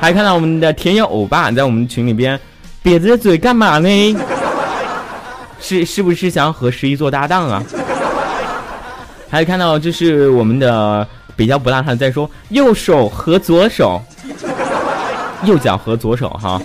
[0.01, 2.39] 还看到我们的田野欧巴在我们群里边。
[2.85, 4.17] 瘪着嘴干嘛呢？
[5.61, 7.63] 是是不是想和十一做搭档啊？
[9.31, 11.07] 还看到这是我们的
[11.37, 14.03] 北郊不大汉在说右手和左手
[15.45, 16.61] 右脚和左手哈。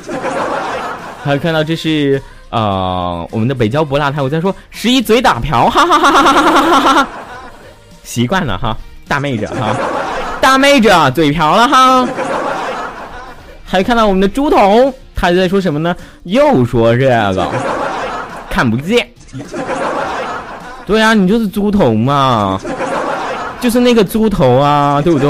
[1.24, 7.08] 还看到这是呃我们的北郊不大他我在说十一嘴打瓢哈哈哈哈哈哈哈哈
[8.04, 8.76] 习惯了哈
[9.08, 9.76] 大妹子哈。
[10.42, 12.08] 大妹子嘴瓢了哈。
[13.64, 15.96] 还看到我们的猪头他在说什么呢？
[16.24, 17.50] 又说这个
[18.48, 19.06] 看不见。
[20.86, 22.62] 对啊，你就是猪头嘛，
[23.60, 25.28] 就是那个猪头啊，对不对？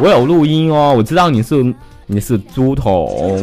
[0.00, 1.74] 我有录音哦，我知道你是
[2.06, 3.38] 你是猪头。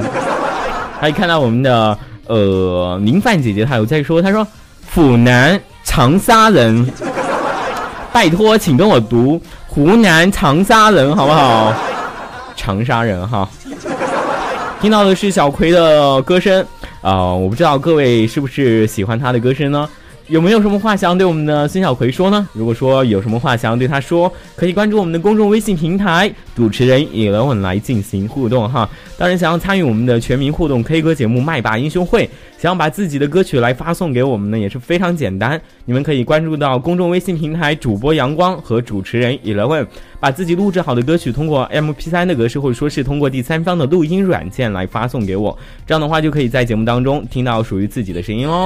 [0.99, 1.97] 还看到我们的
[2.27, 4.45] 呃林范姐姐，她有在说，她说
[4.93, 6.87] 湖南长沙人，
[8.11, 11.73] 拜托，请跟我读湖南长沙人好不好？
[12.55, 13.47] 长沙人哈。
[14.82, 16.63] 听到的是小葵的歌声
[17.01, 19.89] 啊，我不知道各位是不是喜欢他的歌声呢？
[20.28, 22.47] 有没有什么话想对我们的孙小葵说呢？
[22.53, 28.89] 如果说有什么话想要对他说，可以关注我们的公众微信平台，主持人 Eleven 来进行互动哈。
[29.19, 32.26] 当然，想要参与我们的全民互动 K 歌节目《麦霸英雄会》，
[32.59, 35.61] 想要把自己的歌曲来发送给我们呢，也是非常简单。
[35.86, 39.86] 你们可以关注到公众微信平台主播阳光和主持人 Eleven，
[40.19, 45.55] 把自己录制好的歌曲通过 MP3 的格式，或者说是通过第三方的录音软件来发送给我，
[45.86, 48.65] 这样的话就可以在节目当中听到属于自己的声音哦。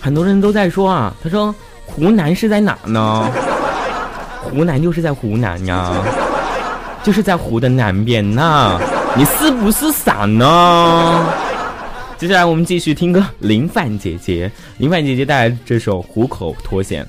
[0.00, 3.30] 很多人都在说啊，他说湖南是在哪呢？
[4.42, 5.92] 湖南就是在湖南呀，
[7.04, 8.80] 就是在湖的南边呐。
[9.16, 11.26] 你是不是傻呢？
[12.16, 17.04] 接下来我们继续听歌，林范姐姐，林范姐姐带来这首《虎口脱险》。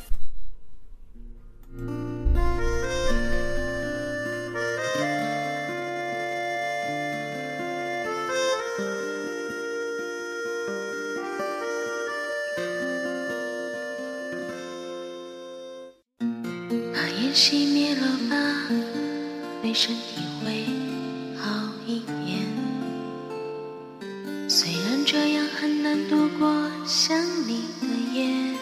[26.93, 27.17] 想
[27.47, 28.53] 你的夜，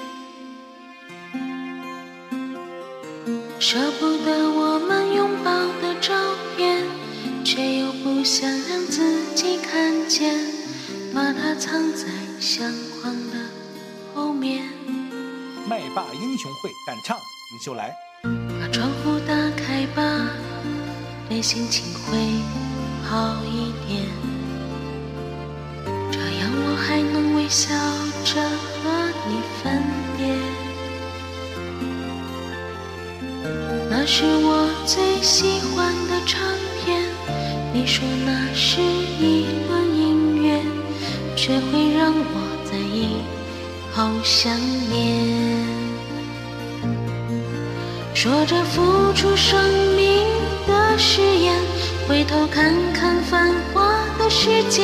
[3.59, 5.51] 舍不得我们拥抱
[5.81, 6.13] 的照
[6.55, 6.85] 片，
[7.43, 10.35] 却又不想让自己看见，
[11.11, 12.05] 把它藏在
[12.39, 12.71] 相
[13.01, 13.49] 框的
[14.13, 14.63] 后面。
[15.67, 17.17] 麦霸英雄会敢唱
[17.51, 17.91] 你就来。
[18.61, 20.29] 把窗户打开吧，
[21.27, 22.15] 对心情会
[23.09, 24.18] 好一点。
[27.49, 27.73] 笑
[28.23, 29.83] 着和你分
[30.15, 30.27] 别。
[33.89, 36.39] 那是我最喜欢的唱
[36.85, 37.03] 片，
[37.73, 40.61] 你说那是一段音乐，
[41.35, 42.35] 却会让我
[42.69, 43.17] 在以
[43.95, 44.55] 后想
[44.91, 45.67] 念。
[48.13, 49.59] 说着付出生
[49.95, 50.27] 命
[50.67, 51.55] 的誓言，
[52.07, 54.83] 回头看看繁华的世界，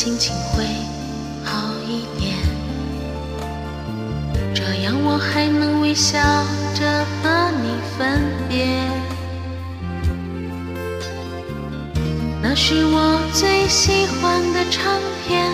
[0.00, 0.64] 心情会
[1.44, 2.36] 好一点。
[4.54, 6.20] 这样我还能微笑
[6.72, 8.78] 着和你分别。
[12.40, 15.50] 那是我最喜欢的唱片，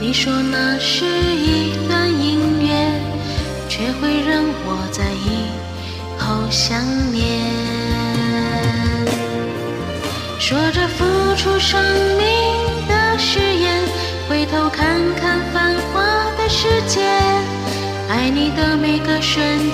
[0.00, 1.17] 你说那是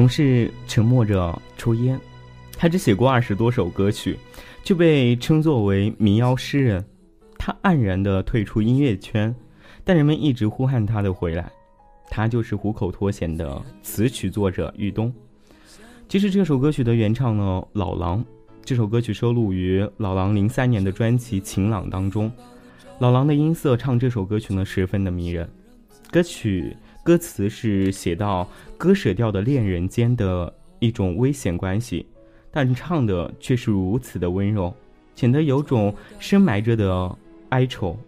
[0.00, 2.00] 总是沉默着抽烟。
[2.56, 4.18] 他只写过二十多首歌曲，
[4.64, 6.82] 就被称作为民谣诗人。
[7.36, 9.34] 他黯然的退出音乐圈，
[9.84, 11.52] 但人们一直呼喊他的回来。
[12.08, 15.12] 他就是虎口脱险的词曲作者玉东。
[16.08, 18.24] 其实这首歌曲的原唱呢，老狼。
[18.64, 22.32] 这首歌曲收录于老狼零三年的专辑《晴朗》当中。
[23.00, 25.46] 老狼的音色唱这首歌曲呢，十分的迷人。
[26.10, 26.74] 歌曲
[27.10, 28.48] 歌词是写到
[28.78, 32.06] 割舍掉的恋人间的一种危险关系，
[32.52, 34.72] 但唱的却是如此的温柔，
[35.16, 37.98] 显得有种深埋着的哀愁。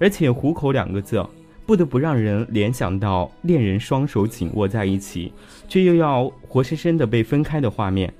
[0.00, 1.24] 而且“虎口”两个字，
[1.64, 5.32] 不得不让人联想到恋人双手紧握在一起，
[5.68, 8.12] 却又要活生生的被分开的画面。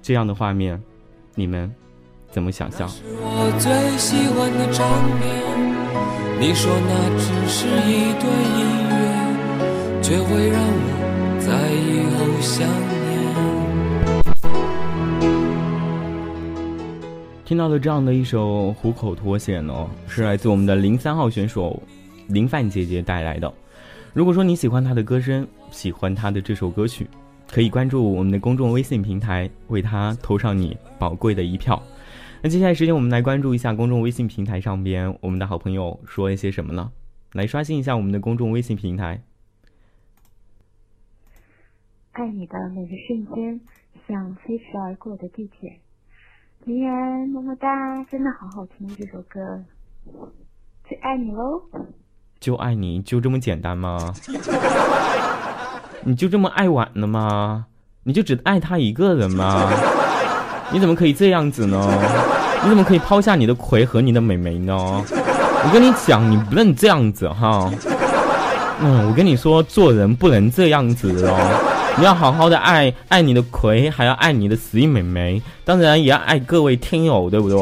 [0.00, 0.82] 这样的画面，
[1.34, 1.70] 你们
[2.30, 2.90] 怎么想象？
[3.20, 4.88] 我最喜欢的场
[5.20, 5.44] 面。
[6.40, 8.24] 你说那只是一段
[8.58, 8.93] 音，
[10.04, 13.24] 却会让我在以后想念。
[17.42, 21.82] 听到了这样的一首《虎口脱险》呢，是来自我们的零三号选手
[22.28, 23.50] 林范姐姐带来的。
[24.12, 27.08] 如果说你喜欢她的歌声，喜欢她的这首歌曲，
[27.50, 31.82] 可以关注我们的公众微信平台，为她投上你宝贵的一票。
[32.42, 36.90] 那接下来时间，我们来关注一下公众微信平台上边我们的好朋友说一些什么呢？
[37.32, 39.18] 来刷新一下我们的公众微信平台。
[42.14, 43.60] 爱你的每个瞬间，
[44.06, 45.80] 像飞驰而过的地铁。
[46.64, 49.64] 林然，么么哒，真的好好听这首歌，
[50.88, 51.60] 最爱你喽！
[52.38, 54.14] 就爱你就这么简单吗？
[56.06, 57.66] 你就这么爱玩的吗？
[58.04, 59.68] 你就只爱他一个人吗？
[60.72, 61.84] 你怎么可以这样子呢？
[62.62, 64.72] 你怎么可以抛下你的葵和你的美眉呢？
[64.76, 67.68] 我跟你讲，你不能这样子哈。
[68.80, 71.72] 嗯，我跟你说，做人不能这样子哦。
[71.96, 77.58] 你要好好的爱爱你的葵，还要爱你的死美眉，当然也要爱各位听友，对不对？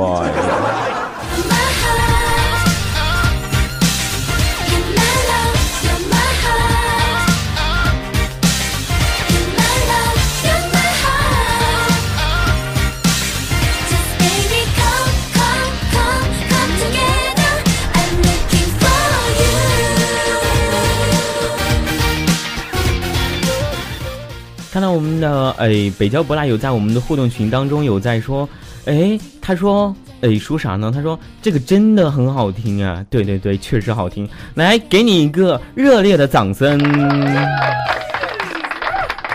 [25.22, 28.48] 的哎，北郊博拉有在我们的互动群当中有在说，
[28.86, 30.90] 哎，他说哎说啥呢？
[30.92, 33.04] 他说这个真的很好听啊！
[33.08, 34.28] 对对对，确实好听。
[34.54, 36.76] 来，给你一个热烈的掌声。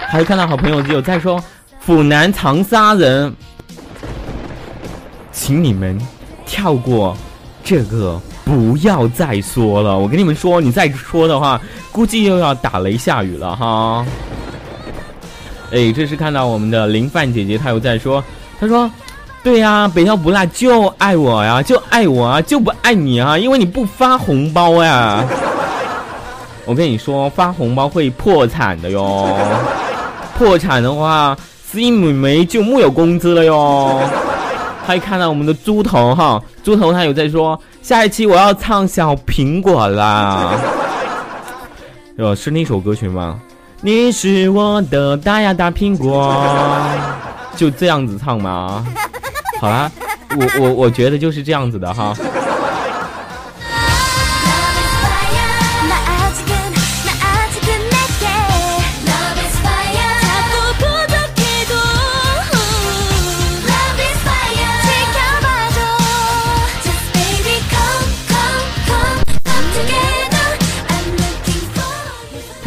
[0.10, 1.42] 还有看到好朋友有在说，
[1.80, 3.34] 府南长沙人，
[5.32, 5.98] 请你们
[6.46, 7.16] 跳过
[7.64, 9.98] 这个，不要再说了。
[9.98, 11.62] 我跟你们说，你再说的话，
[11.94, 14.06] 估计又要打雷下雨了哈。
[15.72, 18.24] 哎，这是看到我们的林范姐姐，她有在说，
[18.60, 18.90] 她说，
[19.44, 25.24] 对呀，北漂不辣就爱我呀，就爱我啊，就不爱你啊，因为你不发红包呀。
[26.66, 29.38] 我跟你说，发红包会破产的哟，
[30.38, 34.02] 破产的话，司仪美眉就木有工资了哟。
[34.88, 40.54] 还看到我们的猪头哈，猪头他有在说，下一期我要唱小苹果啦。
[42.18, 43.40] 哟，是那首歌曲吗？
[43.82, 46.34] 你是我的大呀大苹果，
[47.56, 48.86] 就这样子唱吗？
[49.62, 49.90] 好啦，
[50.36, 52.14] 我我我觉得就是这样子的哈。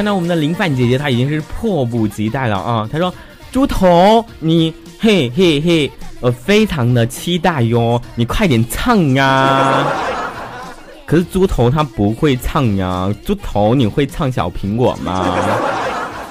[0.00, 2.88] 看到我们的林范姐姐，她已经是迫不及待了啊！
[2.90, 3.12] 她说
[3.52, 9.84] ：“猪头，你嘿嘿嘿，我非常的期待哟，你快点唱呀！”
[11.04, 15.36] 可是猪头他不会唱呀，猪头你会唱小苹果吗？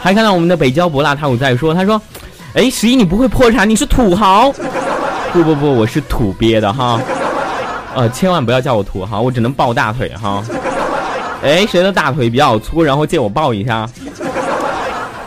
[0.02, 2.02] 还看到我们的北郊博拉，他有在说，他说
[2.58, 4.52] ：“哎，十一你不会破产，你是土豪？
[5.32, 7.00] 不不不，我是土鳖的哈，
[7.94, 10.44] 呃，千万不要叫我土豪，我只能抱大腿哈。”
[11.42, 12.84] 哎，谁的大腿比较粗？
[12.84, 13.90] 然后借我抱一下。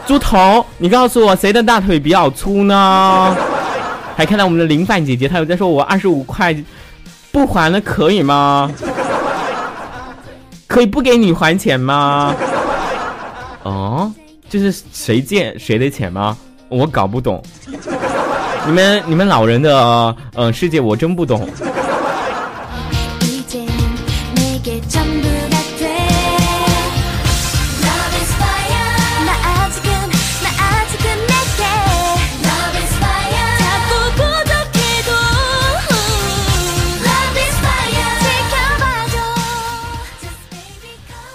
[0.06, 3.36] 猪头，你告诉我谁的大腿比较粗呢？
[4.16, 6.54] 还看到我们的林范姐姐，她有在说我二十五块
[7.30, 8.70] 不还了，可以吗？
[10.66, 12.34] 可以不给你还钱吗？
[13.62, 14.12] 哦，
[14.50, 16.36] 这是谁借谁的钱吗？
[16.68, 17.42] 我搞不懂。
[18.66, 21.48] 你们你们老人的呃世界我真不懂。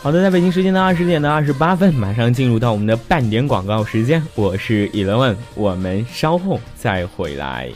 [0.08, 4.24] 好的，在北京时间的二十点的二十八分，马上进入到我们的半点广告时间。
[4.36, 7.70] 我是 Eleven，我们稍后再回来。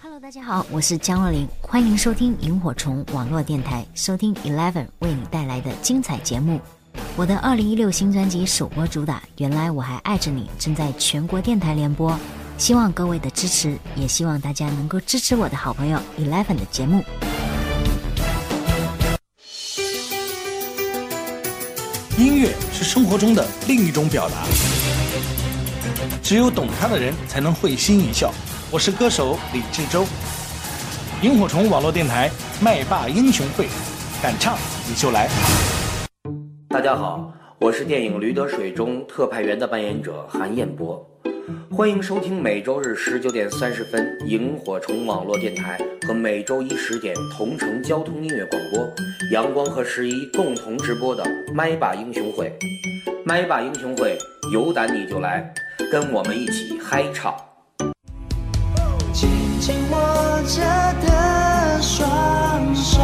[0.00, 6.60] Hello，大家好，我是江若琳，欢迎收听萤火虫网络电台，收听 Eleven 为你带来的精彩节目。
[7.16, 12.16] 我的二零一六新专辑首播主打《原来我还爱着你》正在全国电台联播，
[12.58, 17.02] 希望各位的支持，也希望大家能够支持我的好朋友 Eleven 的节目。
[22.16, 24.44] 音乐是生活中的另一种表达，
[26.22, 28.32] 只有懂它的人才能会心一笑。
[28.70, 30.06] 我是歌手李志洲，
[31.22, 32.30] 萤火虫网络电台
[32.62, 33.66] 麦霸英雄会，
[34.22, 34.56] 敢唱
[34.88, 35.28] 你就来。
[36.68, 41.04] 大家好，我是电影《驴得水》中特派员的扮演者韩彦博。
[41.70, 48.88] 欢迎收听每周日十九点三十分萤火虫网络电台和每周一十点同城交通音乐广播，
[49.30, 51.22] 阳光和十一共同直播的
[51.54, 52.50] 麦霸英雄会。
[53.26, 54.16] 麦霸英雄会，
[54.52, 55.52] 有胆你就来，
[55.92, 57.34] 跟我们一起嗨唱。
[59.12, 59.28] 紧
[59.60, 60.62] 紧握着
[61.06, 63.02] 的双手，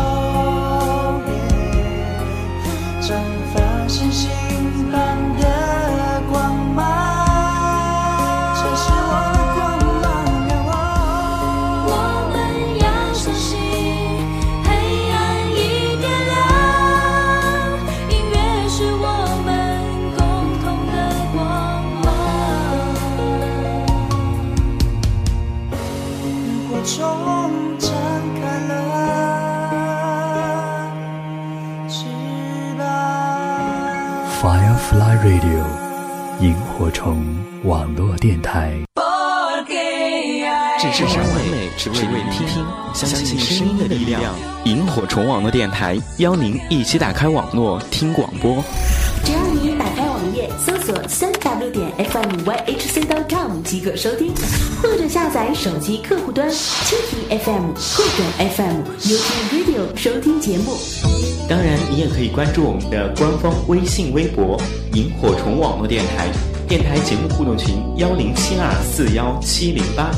[34.91, 35.63] Firefly Radio，
[36.41, 37.25] 萤火虫
[37.63, 38.77] 网络电台。
[40.81, 41.17] 只是完
[41.53, 44.21] 美，只为你听听，相信声音的力量。
[44.65, 48.65] 萤火虫网络电台邀您一起打开网络听广播。
[49.25, 54.35] 只要你打开网页，搜索三 w 点 fmyhc.com 即可收听，
[54.83, 58.25] 或者下载手机客户端蜻蜓 FM、酷狗
[58.57, 60.77] FM、YouTube Radio 收听节目。
[61.51, 64.57] 当然，你也可以关注我们的官方微信、微博
[64.95, 66.29] “萤火虫网络电台”，
[66.69, 70.13] 电台节目互动群幺零七二四幺七零八。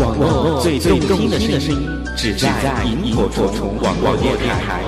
[0.00, 4.80] 网络最动听的声音，只在萤火虫网络电台。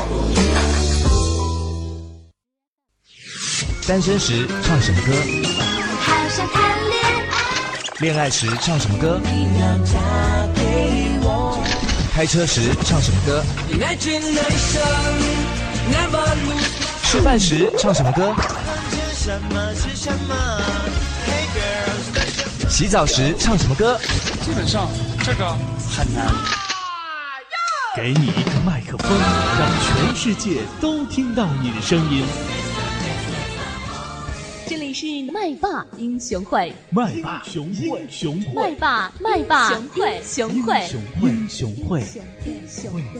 [3.88, 5.12] 单身时唱什么歌？
[5.98, 7.98] 好想谈恋爱。
[7.98, 9.20] 恋爱时唱什么歌？
[12.14, 13.42] 开车时唱什么歌？
[17.04, 18.34] 吃饭时唱什么歌？
[22.68, 23.98] 洗澡时唱什么歌？
[24.44, 24.90] 基本上
[25.24, 25.56] 这个
[25.96, 26.26] 很难。
[27.96, 29.10] 给你一个麦克风，
[29.58, 32.26] 让全世界都听到你的声音。
[34.92, 39.88] 是麦霸英雄会，麦霸雄会，雄会，麦霸麦霸英
[40.22, 40.88] 雄会，
[41.22, 42.02] 英雄会，
[42.44, 43.12] 英雄会，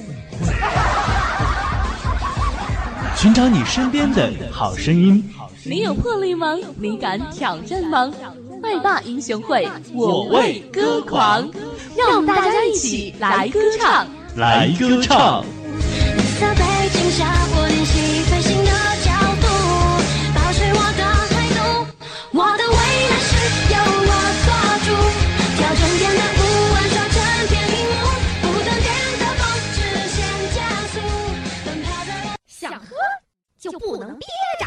[3.16, 5.24] 寻找你身边的好声音。
[5.64, 6.56] 你有魄力吗？
[6.76, 8.12] 你敢挑战吗？
[8.62, 11.48] 麦霸英雄会，我为歌狂。
[11.96, 14.06] 让大家一起来歌唱，
[14.36, 15.44] 来歌唱。
[16.40, 16.54] 在
[33.62, 34.26] 就不能憋
[34.58, 34.66] 着。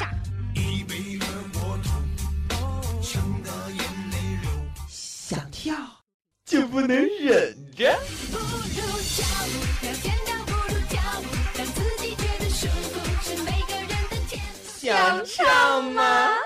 [4.88, 5.76] 想跳
[6.46, 7.94] 就不能忍着。
[8.32, 8.86] 不如跳
[9.48, 9.50] 舞，
[9.82, 11.26] 表现到不如跳舞，
[11.58, 14.80] 让自己觉得舒服，是每个人的天赋。
[14.80, 16.30] 想唱吗？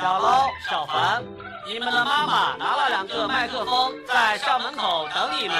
[0.00, 1.24] 小楼、小凡，
[1.66, 5.56] 你们的妈妈拿了两个麦克风，在校门口等你们。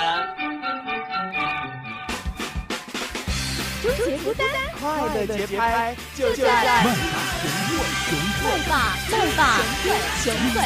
[3.82, 4.46] 终结孤单，
[4.80, 8.72] 快乐节拍就就在麦霸雄会雄会麦霸
[9.10, 9.42] 麦霸
[9.82, 9.90] 雄会
[10.22, 10.56] 雄会。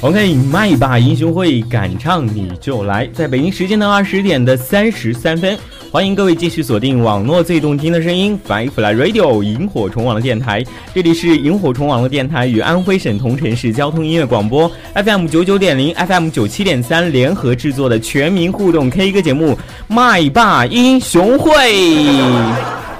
[0.00, 5.58] OK，麦霸英雄会敢唱你就来，在北京时间的二十点的三十三分，
[5.90, 10.62] 欢迎各位继续锁定网络最动听的声音 Firefly Radio 萤火虫网络电台，
[10.94, 19.54] 这里是萤火虫网络电台与安徽省桐城市交通音乐广播 FM 九九点零 FM 九七点三联合制作的全民互动 K 歌节目
[19.88, 21.50] 《麦霸英雄会》，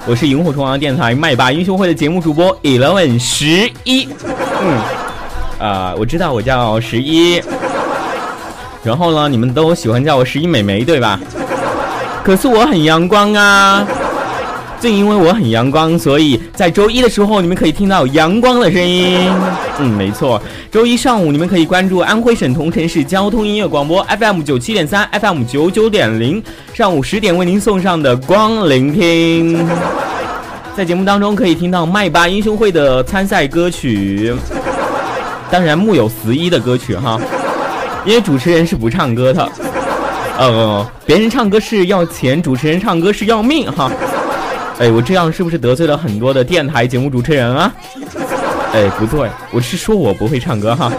[0.05, 4.05] 我是萤火虫网络电台麦霸英雄会的节目主播 Eleven 十一，
[4.61, 4.98] 嗯。
[5.59, 7.41] 啊、我知道我叫十一，
[8.81, 11.19] 然后呢，你们都喜欢叫我十一美眉，对吧？
[12.23, 13.85] 可是我很阳光啊，
[14.79, 19.19] 正因为我很阳光，所以在周一的时候，你们可以听到阳光的声音。
[19.79, 20.41] 嗯，没错，
[20.71, 26.41] 周一上午你们可以关注安徽省桐城市交通音乐广播 FM 九七点三 FM 九九点零，
[26.73, 29.67] 上午十点为您送上的光聆听。
[30.77, 34.33] 在节目当中可以听到麦霸英雄会的参赛歌曲。
[35.51, 37.19] 当然木有十一的歌曲哈，
[38.05, 39.49] 因为主持人是不唱歌的，
[40.37, 43.91] 呃，别人唱歌是要钱，主持人唱歌是要命哈。
[44.79, 47.73] 哎，我这样是不是得罪了很多的电台节目主持人啊？
[48.73, 50.91] 哎，不对，我是说我不会唱歌哈。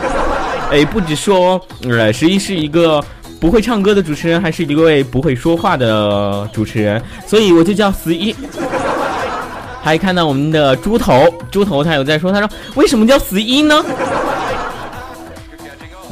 [0.71, 3.03] 哎，不止说，呃，十一是一个
[3.41, 8.35] 不会唱歌的主持人，还是一位不会说话的主持人，所以我就叫十一。
[9.83, 13.83] 还看到我们的猪头，猪头他有在说，他说为什么叫十一呢？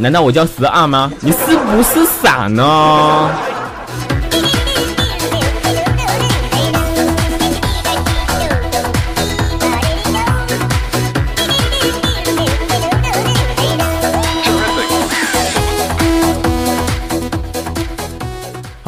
[0.01, 1.11] 难道我叫十二吗？
[1.21, 3.31] 你是不是傻呢？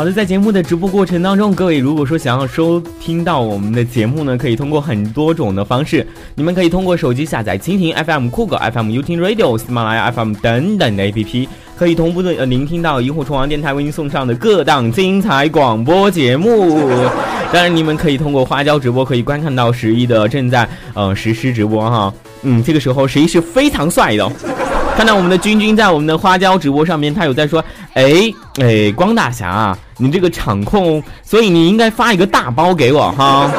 [0.01, 6.07] 好的，在节目的直播过程当中，各位如果说想要收听到我们的节目呢，可以通过很多种的方式。
[6.34, 11.46] 你们可以通过手机下载蜻蜓 FM、酷狗 FM、u t Radio、喜马拉雅 FM 等等的 APP，
[11.76, 16.80] 可以同步的呃聆听到萤火虫王电台为您送上的各档精彩广播节目。
[17.53, 22.11] 当然，你们可以通过花椒直播可以观看到十一的正在呃实施直播哈。
[22.42, 24.26] 嗯，这个时候十一是非常帅的。
[24.96, 27.62] 看到我们的君君在我们的花椒直播上面，他有在说，
[27.94, 28.12] 哎
[28.61, 33.51] 哎，光大侠啊，你这个场控，所以你应该发一个大包给我哈。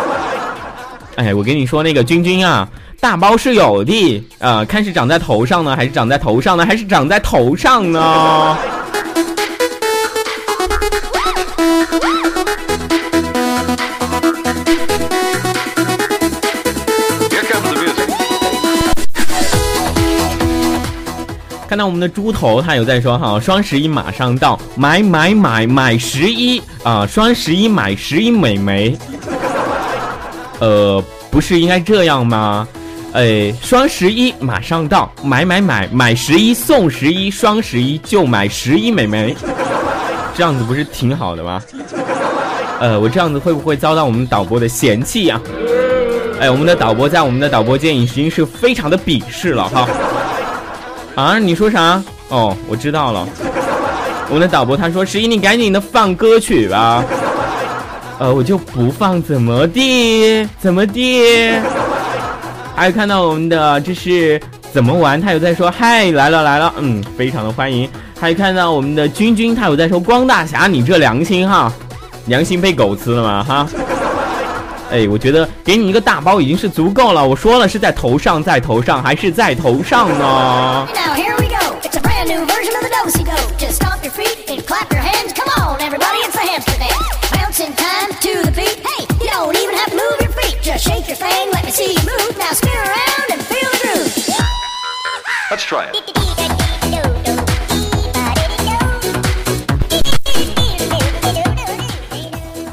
[1.15, 2.67] 哎，我跟你说，那个君君啊，
[2.99, 8.57] 大包是有的，呃，看是长在头上呢，还是长在头上呢，还是长在头上呢？
[21.71, 27.07] 看到我们的猪头，他有在说哈，双十一马上到，买买买买十一啊！
[27.07, 28.93] 双十一买十一美眉，
[30.59, 32.67] 呃，不是应该这样吗？
[33.13, 39.33] 哎，双十一马上到，买买买买十一送十一，双十一就买十一美眉，
[40.35, 41.63] 这样子不是挺好的吗？
[42.81, 45.39] 呃，我这样子会不会遭到我们导播的嫌弃呀、
[46.37, 49.87] 哎，我们的导播在我们的导播间已经是非常的鄙视了哈。
[51.15, 52.01] 啊，你说啥？
[52.29, 53.27] 哦，我知道了。
[54.29, 57.03] 我们的导播他说：“十一，你赶紧的放歌曲吧。”
[58.17, 60.47] 呃，我就不放，怎么地？
[60.59, 61.51] 怎么地？
[62.75, 64.39] 还有看到我们的，这是
[64.71, 65.19] 怎么玩？
[65.19, 67.89] 他有在说嗨来了来了，嗯，非常的欢迎。
[68.19, 71.71] 还有看到我们的君君，他有在说光大侠，你这良心哈，
[72.27, 73.67] 良心被狗吃了吗哈？
[74.91, 77.25] 哎，我觉得给你一个大包已经是足够了。
[77.25, 80.87] 我说了是在头上，在头上，还是在头上呢？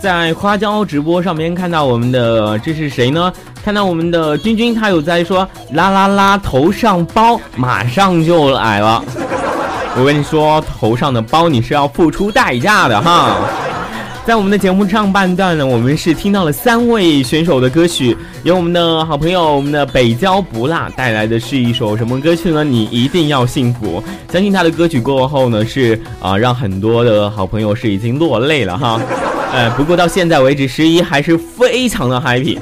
[0.09, 3.31] 在花椒直播上面看到我们的这是谁呢？
[3.63, 9.05] 看到我们的君君，他有在说啦啦啦，头上包马上就来了。
[9.99, 13.37] 我跟你说，头上的包你是要付出代价的哈。
[14.25, 22.65] 在我们的节目上半段呢，我们是听到了三位选手的歌曲，由我们的好朋友我们的北郊不辣带来的是一首什么歌曲呢？
[22.65, 24.03] 你一定要幸福。
[24.33, 28.99] 相信他的歌曲过后呢，是啊、让很多的好朋友是已经落泪了哈。
[29.53, 32.59] 呃，不过到现在为止，十一还是非常的 happy。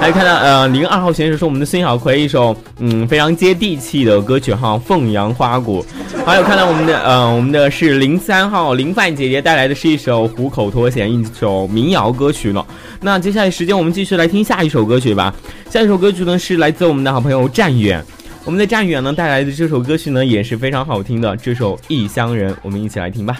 [0.00, 5.84] 还看到呃，零二号选手是我们的孙小葵，一首嗯非常接地气的歌曲哈，《凤阳花鼓》。
[6.24, 12.64] 还有看到我们的呃，我们的是零三号林范姐姐带来的是一首《虎口脱险》，一首民谣歌曲了。
[13.00, 15.34] 那接下来时间我们继续来听下一首歌曲吧。
[15.68, 18.00] 下一首歌曲呢是来自我们的好朋友战远，
[18.44, 23.36] 我们的战远呢带来的这首歌曲呢也是非常好听的，这首《异乡人》，我们一起来听吧。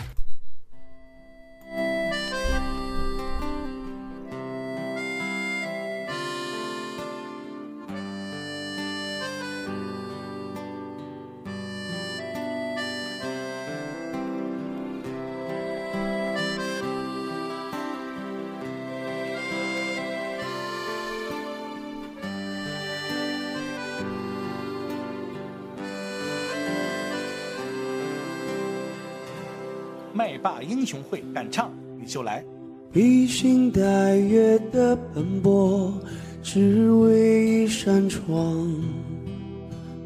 [30.18, 32.44] 麦霸英雄会敢唱你就来。
[32.92, 35.94] 披星戴月的奔波，
[36.42, 38.68] 只为一扇窗。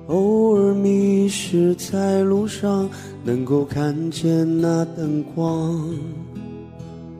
[0.08, 2.86] 偶尔迷失在路上，
[3.24, 5.82] 能够看见那灯光。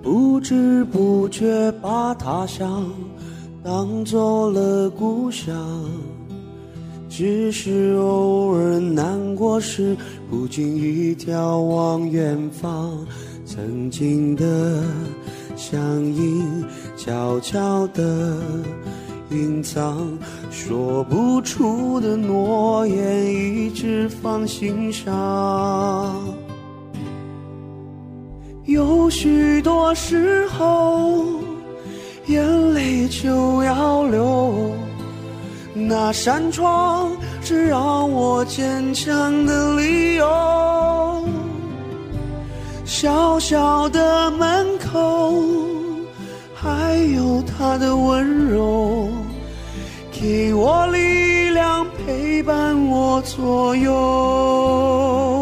[0.02, 2.92] 不知不觉把他乡
[3.64, 5.56] 当做了故乡。
[7.14, 9.94] 只是偶尔难过时，
[10.30, 13.06] 不经意眺望远方，
[13.44, 14.82] 曾经的
[15.54, 16.64] 相映，
[16.96, 18.40] 悄悄地
[19.30, 20.08] 隐藏，
[20.50, 26.18] 说不出的诺言，一直放心上。
[28.64, 31.26] 有许多时候，
[32.26, 34.70] 眼泪就要流。
[35.74, 37.10] 那扇窗
[37.42, 41.24] 是让我坚强的理由。
[42.84, 45.42] 小小的门口，
[46.54, 49.08] 还有他的温柔，
[50.12, 55.41] 给我力量，陪伴我左右。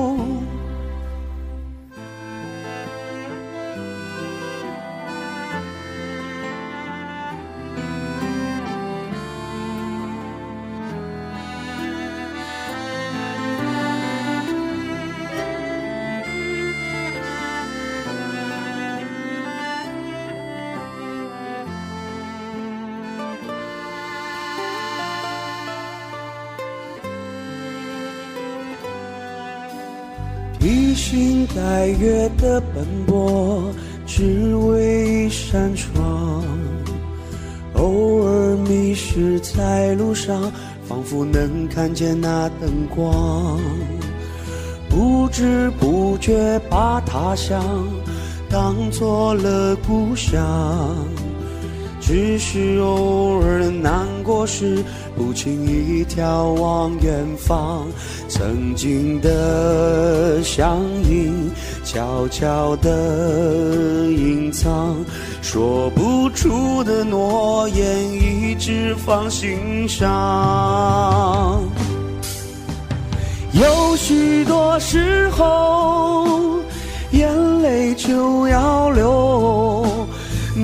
[31.51, 33.63] 星戴月的奔波，
[34.07, 36.45] 只为一扇窗。
[37.75, 40.51] 偶尔迷失在路上，
[40.87, 43.59] 仿佛能看见那灯光。
[44.89, 47.65] 不知不觉把他乡
[48.49, 50.97] 当做了故乡。
[52.01, 54.83] 只是偶尔难过时，
[55.21, 57.87] 不经意眺望远方，
[58.27, 61.31] 曾经的相依，
[61.85, 64.97] 悄悄地隐藏，
[65.43, 71.63] 说不出的诺言，一直放心上。
[73.53, 76.25] 有许多时候，
[77.11, 79.85] 眼泪就要流。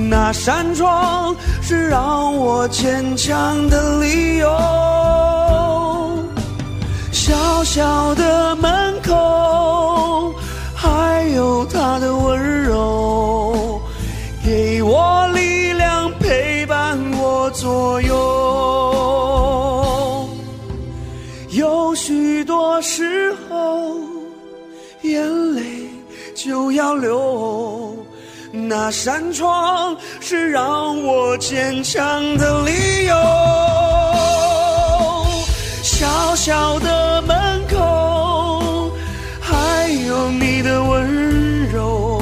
[0.09, 1.35] 那扇窗
[1.69, 4.47] 是让我坚强的理由。
[7.11, 10.33] 小小的门口，
[10.73, 13.81] 还有他的温柔，
[14.45, 18.15] 给我力量，陪伴我左右。
[21.49, 23.91] 有许多时候，
[25.01, 25.89] 眼泪
[26.33, 27.76] 就要流。
[28.67, 33.15] 那扇窗是让我坚强的理由。
[35.83, 38.91] 小小的门口，
[39.39, 42.21] 还有你的温柔，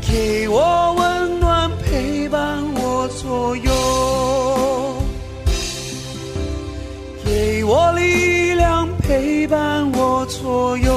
[0.00, 3.72] 给我温暖，陪伴我左右，
[7.24, 10.92] 给我力量，陪伴我左右，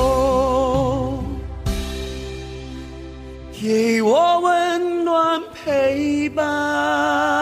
[3.70, 7.39] 给我温暖，陪伴。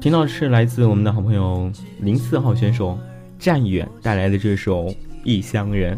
[0.00, 1.70] 听到的是来自我们的好朋友
[2.00, 2.96] 零四号选手
[3.36, 4.86] 战远带来的这首
[5.24, 5.96] 《异乡人》。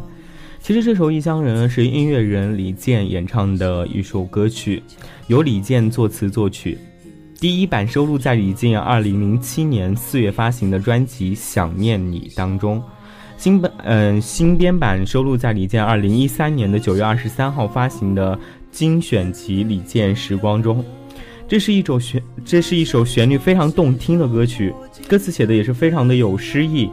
[0.59, 4.83] 其实这首《异乡人》是音乐人李健演唱的一首歌曲，
[5.27, 6.79] 由李健作词作曲。
[7.39, 12.83] 第一版收录在李健2007年4月发行的专辑《想念你》当中，
[13.37, 18.39] 新版嗯、新编版收录在李健2013年的9月23号发行的
[18.73, 20.83] 精选集《李健时光》中。
[21.51, 24.73] 这是一首旋，这是一首旋律非常动听的歌曲，
[25.09, 26.89] 歌词写的也是非常的有诗意。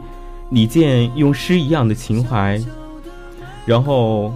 [0.50, 2.60] 李健用诗一样的情怀，
[3.64, 4.34] 然后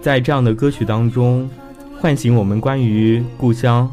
[0.00, 1.50] 在这样的歌曲当中，
[1.98, 3.92] 唤醒我们关于故乡、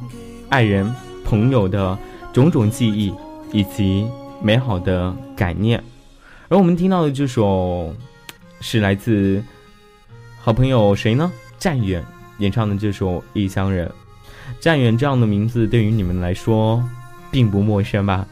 [0.49, 0.87] 爱人、
[1.25, 1.97] 朋友的
[2.31, 3.11] 种种记忆
[3.51, 4.05] 以及
[4.39, 5.83] 美好的感念。
[6.47, 7.91] 而我们听到的这首
[8.59, 9.43] 是来自
[10.39, 11.31] 好朋友谁呢？
[11.57, 12.05] 战远
[12.37, 13.87] 演唱的这首《异乡人》。
[14.59, 16.83] 战远这样的名字对于你们来说
[17.31, 18.27] 并不陌生吧？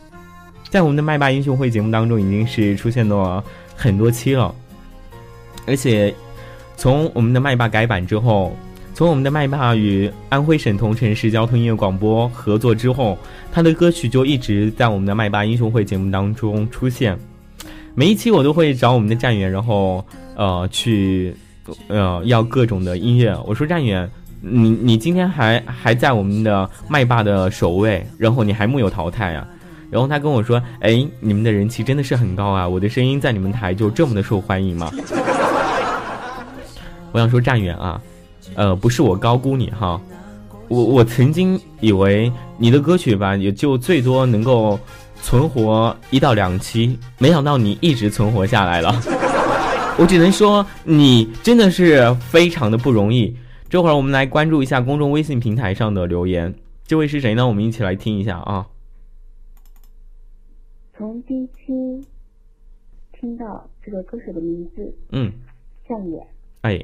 [0.70, 3.44] 在我们的麦霸英雄会节目当中，已经是出现了
[3.76, 4.54] 很多期了。
[5.66, 6.14] 而且，
[6.78, 8.56] 从我们的麦霸改版之后，
[8.94, 13.18] 从我们的麦霸与安徽省桐城市交通音乐广播合作之后，
[13.52, 17.18] 他的歌曲就一直在我们的麦霸英雄会节目当中出现。
[17.96, 20.06] 每一期我都会找我们的战远，然后
[20.36, 21.36] 呃去
[21.88, 23.36] 呃要各种的音乐。
[23.48, 24.10] 我说战远。
[24.42, 29.46] 你你今天还还在我们的麦霸的首位，然后你还木有淘汰啊？
[29.92, 32.68] 然后他跟我说：“哎，你们的人气真的是很高啊！
[32.68, 34.92] 我的声音在你们台就这么的受欢迎吗？”
[37.12, 38.00] 我想说战远啊，
[38.54, 40.00] 呃，不是我高估你哈，
[40.68, 44.80] 我我曾经以为你的歌曲吧，也就最多能够
[45.24, 48.96] 存活一到两期，没想到你一直存活下来了。
[49.98, 53.36] 我只能说你真的是非常的不容易。
[53.70, 56.56] 这会儿我们来关注一下公众微信平台上的留言，
[56.86, 57.48] 这位是谁呢？
[57.48, 58.68] 我们一起来听一下啊。
[60.98, 62.04] 从第一期
[63.14, 65.32] 听到这个歌手的名字，嗯，
[65.88, 66.28] 向远，
[66.62, 66.84] 哎，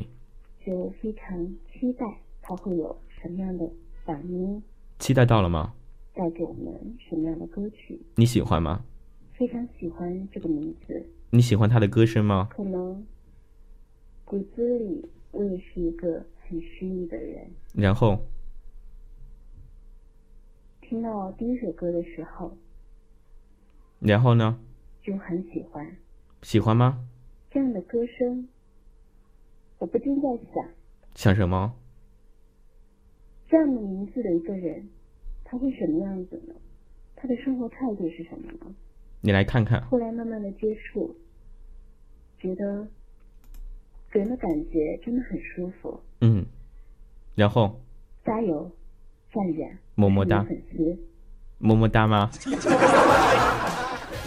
[0.63, 1.35] 就非常
[1.73, 2.05] 期待
[2.39, 3.67] 他会有什么样的
[4.05, 4.61] 反应，
[4.99, 5.73] 期待到了吗？
[6.13, 7.99] 带给我们什么样的歌曲？
[8.13, 8.85] 你喜欢吗？
[9.33, 11.03] 非常喜欢这个名字。
[11.31, 12.47] 你喜欢他的歌声吗？
[12.51, 13.03] 可能
[14.23, 16.23] 骨子里我也是一个。
[16.47, 18.19] 很失意的人，然后
[20.81, 22.55] 听到第一首歌的时候，
[23.99, 24.59] 然后呢？
[25.01, 25.97] 就很喜欢。
[26.43, 27.07] 喜欢吗？
[27.49, 28.47] 这样的歌声，
[29.79, 30.69] 我不禁在想。
[31.15, 31.75] 想什么？
[33.47, 34.87] 这样的名字的一个人，
[35.43, 36.53] 他会什么样子呢？
[37.15, 38.75] 他的生活态度是什么呢？
[39.21, 39.81] 你来看看。
[39.87, 41.15] 后来慢慢的接触，
[42.37, 42.87] 觉得。
[44.15, 45.99] 给人的感觉真的很舒服。
[46.21, 46.45] 嗯，
[47.35, 47.77] 然后
[48.25, 48.71] 加油，
[49.33, 50.97] 战远，么么哒，粉丝，
[51.57, 52.29] 么么哒吗？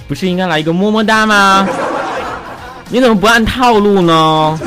[0.06, 1.66] 不是应该来一个么么哒吗？
[2.90, 4.60] 你怎么不按套路呢？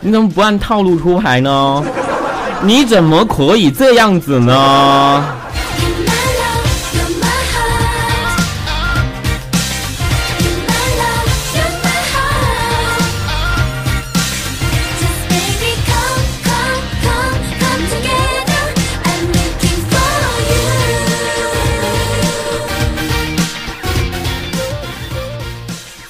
[0.00, 1.80] 你怎么不按套路出牌呢？
[2.64, 5.38] 你怎么可以这样子呢？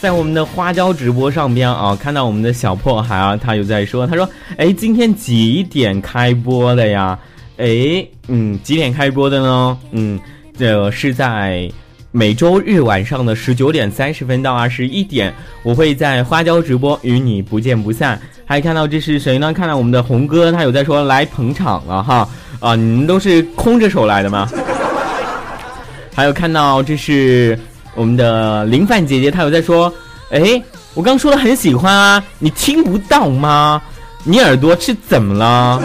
[0.06, 7.18] 在我们的花椒直播上边啊，看到我们的小破孩啊，他有在说，他说，哎，今天几点开播的呀？
[7.56, 9.76] 哎，嗯，几点开播的呢？
[9.90, 10.16] 嗯，
[10.56, 11.68] 这是在
[12.12, 15.34] 每周日晚上的十九点三十分到二十一点，
[15.64, 18.16] 我会在花椒直播与你不见不散。
[18.44, 19.52] 还看到这是谁呢？
[19.52, 22.28] 看到我们的红哥，他有在说来捧场了哈。
[22.60, 24.48] 啊，你们都是空着手来的吗？
[26.14, 27.58] 还有看到这是
[27.96, 29.92] 我们的林范姐姐，她有在说，
[30.30, 30.62] 哎，
[30.94, 33.82] 我刚说的很喜欢啊，你听不到吗？
[34.22, 35.82] 你耳朵是怎么了？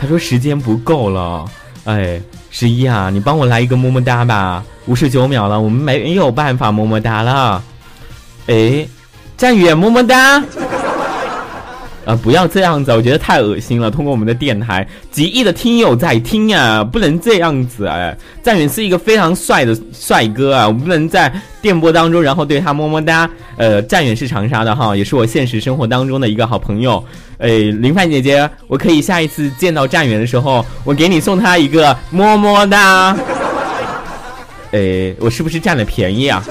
[0.00, 1.44] 她说时间不够了，
[1.84, 7.62] 哎，十一啊，你帮我来一个么么哒吧，五十九秒了，我们没有办法么么哒了。
[8.46, 8.86] 哎，
[9.36, 10.42] 战宇么么哒。
[12.06, 13.90] 啊，不要这样子，我觉得太恶心了。
[13.90, 18.16] 通过我们的电台，几亿的听友在听呀，不能这样子哎。
[18.42, 23.28] 战远是一个非常帅的帅哥啊，我不能在电波当中然后对他么么哒。
[23.56, 27.04] 呃，战远是长沙的哈，也是我现实生活当中的一个好朋友。
[27.36, 33.14] 哎，林范姐姐，我可以下一次见到战远的时候，我给你送他一个么么哒。
[34.72, 36.42] 哎，我是不是占了便宜啊？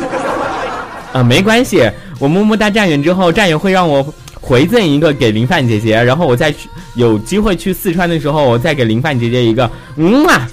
[1.12, 1.90] 啊，没关系，
[2.20, 4.14] 我么么哒战远之后，战远会让我。
[4.42, 10.48] 回赠一个给林范姐姐，然后我再去有机会去四川的时候，我再给林范姐姐一个嗯啊。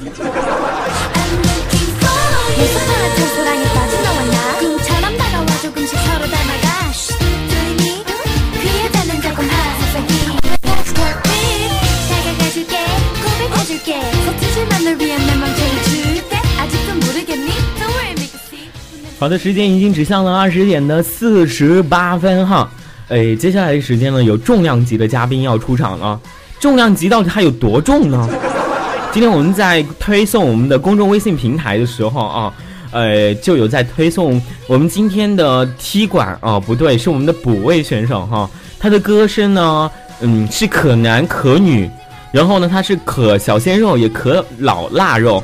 [19.19, 22.71] 好的，时间已经指向了二十点的四十八分哈。
[23.09, 26.19] 哎，接下来的时间呢，有重量级的嘉宾要出场了。
[26.59, 28.29] 重量级到底它有多重呢？
[29.13, 32.53] 今天我们在推送我们的公众微信平台的时候啊，
[32.91, 38.51] 呃，就有在推送我们今天的踢馆啊，不对，是我们的补位选手哈。
[38.77, 41.89] 他的歌声呢，嗯，是可男可女，
[42.33, 45.41] 然后呢，他是可小鲜肉也可老腊肉。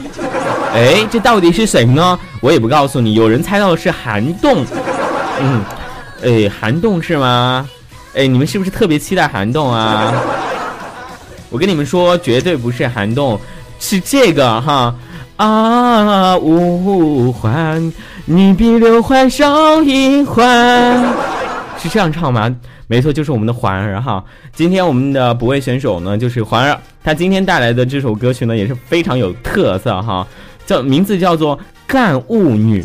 [0.75, 2.19] 哎，这到底是谁呢？
[2.41, 3.15] 我也不告诉你。
[3.15, 4.67] 有人猜到的是韩栋，
[5.41, 5.63] 嗯。
[6.23, 7.69] 哎，涵洞是吗？
[8.15, 10.13] 哎，你们是不是特别期待涵洞啊？
[11.51, 13.39] 我跟你们说，绝对不是涵洞，
[13.81, 14.95] 是这个哈
[15.37, 16.37] 啊！
[16.37, 17.93] 五环，
[18.25, 21.05] 你比刘环少一环，
[21.79, 22.55] 是这样唱吗？
[22.87, 24.23] 没错，就是我们的环儿哈。
[24.55, 30.27] 今天我们的补位选手呢，就是环儿，他今天带来的这首歌曲呢，也是非常有特色哈，
[30.67, 32.83] 叫名字叫做《干物女》。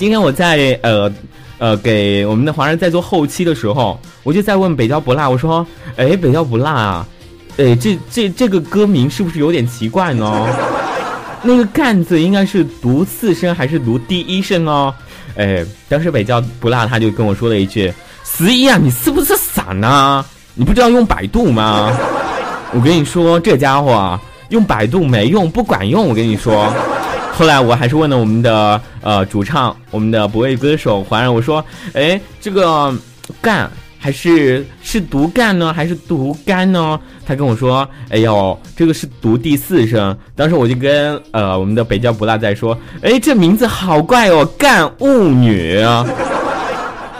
[0.00, 1.12] 今天我在呃
[1.58, 7.06] 呃给我们的华人在做后期的时候，我就在问北郊不辣，我说，哎，北郊不辣啊，
[7.58, 10.48] 哎，这这这个歌名是不是有点奇怪呢？
[11.44, 14.94] 那个干字应该是读四声还是读第一声呢？
[15.36, 17.92] 哎，当时北郊不辣他就跟我说了一句
[18.24, 20.24] ：“十一啊，你是不是傻呢？
[20.54, 21.94] 你不知道用百度吗？”
[22.72, 24.18] 我跟你说，这家伙啊，
[24.48, 26.08] 用百度没用，不管用。
[26.08, 26.72] 我跟你说。
[27.40, 31.64] 后来我还是问了我们的呃主唱，我们的不畏歌手环儿，我说，
[31.94, 32.94] 哎，这个
[33.40, 37.00] 干还是是读干呢，还是读干呢？
[37.24, 40.14] 他跟我说，哎呦，这个是读第四声。
[40.36, 45.82] 当时我就跟呃我们的北郊不辣在说，哎，这名字好怪哦，干物女。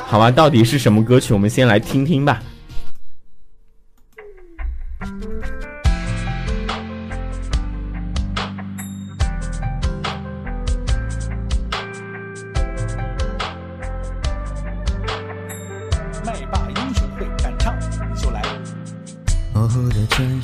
[0.06, 1.32] 好吧，到底是什么歌曲？
[1.32, 2.42] 我们先来听听吧。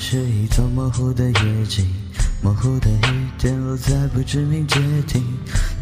[0.09, 1.85] 是一座模糊的夜景，
[2.41, 5.20] 模糊的雨点落在不知名街亭。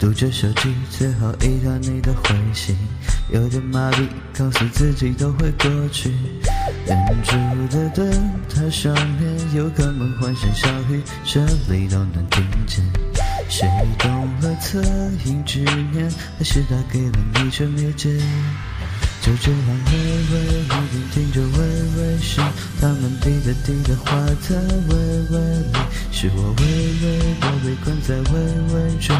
[0.01, 2.75] 读着手机最后一条你的回信，
[3.31, 6.11] 有点麻痹，告诉自己都会过去。
[6.87, 7.37] 远处
[7.69, 8.11] 的灯
[8.49, 12.83] 塔上面有个梦幻声小雨，这里都能听见。
[13.51, 13.69] 谁
[13.99, 14.11] 动
[14.41, 14.83] 了恻
[15.27, 15.59] 隐之
[15.93, 18.19] 念，还是他给了你却没接？
[19.25, 21.59] 就这样微微一点听着微
[21.97, 22.45] 微声，
[22.79, 24.95] 他们滴答滴答话在微
[25.31, 25.39] 微
[25.73, 25.79] 里，
[26.13, 26.63] 是我微
[27.01, 27.05] 微
[27.41, 28.39] 的被困在微
[28.75, 29.17] 微中，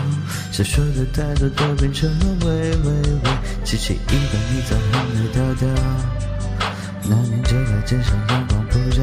[0.53, 3.31] 想说的太多都变成了微微微，
[3.65, 5.69] 记起一段你在很美调调，
[7.05, 9.03] 那年街在街上阳光普照，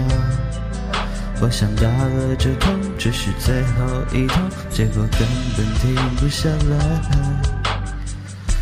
[1.41, 7.60] 我想打了这痛，只是最后一通，结果根本停不下来。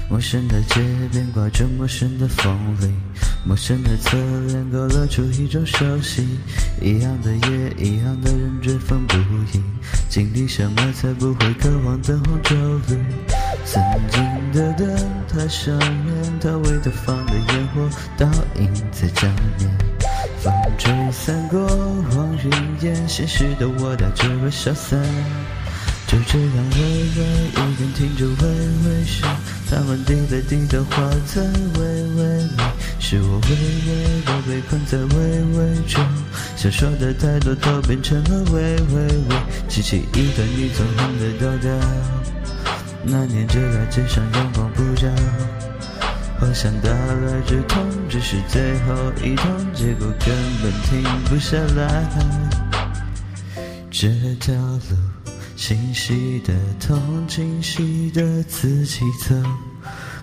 [0.10, 0.82] 陌生的街
[1.12, 3.00] 边挂着陌生的风铃，
[3.46, 4.18] 陌生的侧
[4.48, 6.28] 脸勾勒出一种熟悉。
[6.82, 9.16] 一样的夜，一样的人追风不
[9.54, 9.62] 已。
[10.10, 12.56] 经历什么才不会渴望灯红酒
[12.88, 12.98] 绿？
[13.66, 17.88] 曾经的灯塔上面，他为她放的烟火
[18.18, 19.70] 倒映在江面。
[20.40, 21.62] 风吹散过
[22.16, 25.00] 往云烟，现实的我带着微消散。
[26.08, 27.22] 就这样微微
[27.54, 28.89] 一边听着微微
[29.70, 31.42] 他们滴答滴答化在
[31.80, 32.58] 微微里，
[33.00, 33.50] 是我微
[33.86, 36.04] 微的被困在微微中，
[36.56, 39.36] 想说的太多都变成了微微微，
[39.68, 41.72] 记起一段你纵横的调调。
[43.04, 45.08] 那年这大街上阳光普照，
[46.42, 52.10] 我想打了止痛，只是最后一痛，结果根本停不下来。
[53.92, 54.10] 这
[54.40, 55.19] 条路。
[55.60, 59.36] 清晰的痛，清晰的自己走，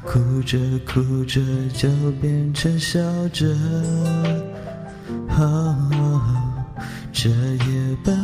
[0.02, 1.42] 哭着哭着
[1.74, 1.90] 就
[2.22, 2.98] 变成笑
[3.28, 3.54] 着。
[7.12, 8.16] 这夜半，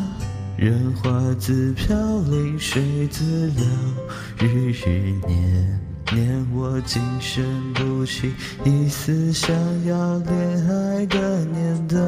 [0.57, 3.65] 人花自飘零，水自流，
[4.39, 5.81] 日日年
[6.15, 7.45] 年，我竟生
[7.75, 8.33] 不起
[8.65, 10.35] 一丝想要恋
[10.67, 11.99] 爱的念头。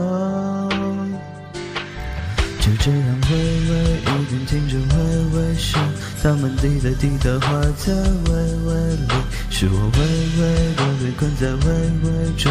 [2.65, 5.79] 就这样微微一点听着微微声，
[6.23, 8.33] 他们滴答滴答化在微
[8.65, 9.13] 微里，
[9.51, 10.01] 是我微
[10.41, 11.69] 微的被困在微
[12.05, 12.51] 微中，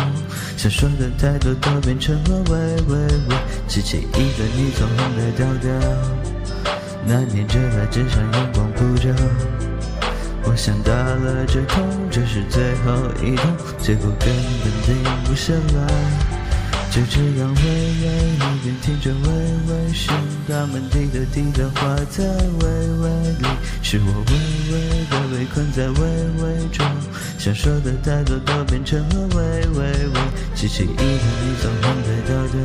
[0.55, 2.95] 想说的太多都变成了微微
[3.27, 3.35] 微，
[3.67, 5.71] 记起一个你纵横的调调。
[7.07, 9.09] 那年这大街上阳光普照，
[10.43, 14.29] 我想打了这通，这是最后一通，结果根
[14.61, 16.32] 本停不下来。
[16.93, 18.05] 就这样微微
[18.35, 19.27] 一边听着微
[19.67, 20.15] 微声，
[20.47, 22.67] 他们滴答滴答话在微
[23.01, 23.09] 微
[23.39, 23.47] 里，
[23.81, 24.31] 是我微
[24.71, 24.73] 微
[25.09, 26.85] 的被困在微微中，
[27.39, 30.21] 想说的太多都变成了微微微，
[30.53, 32.61] 记起一段你纵横的调调。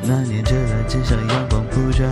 [0.00, 2.06] 那年这大街上阳光普照，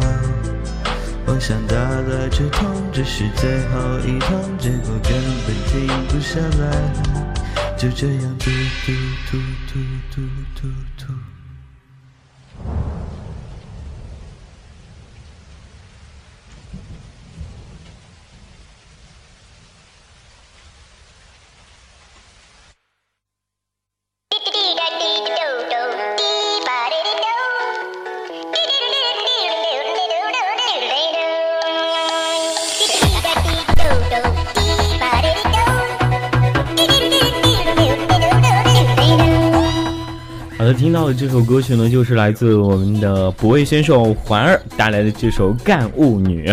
[1.25, 5.15] 我想打了止痛，这是最后一痛，结果根
[5.47, 7.32] 本停不下来。
[7.83, 8.49] 就这样，嘟
[8.87, 8.93] 嘟
[9.29, 9.81] 嘟嘟
[10.15, 10.23] 嘟
[10.55, 11.13] 嘟嘟。
[40.83, 46.49] 听到的这首歌曲呢，就是来自我们的补位选手环儿带来的这首《干物女》。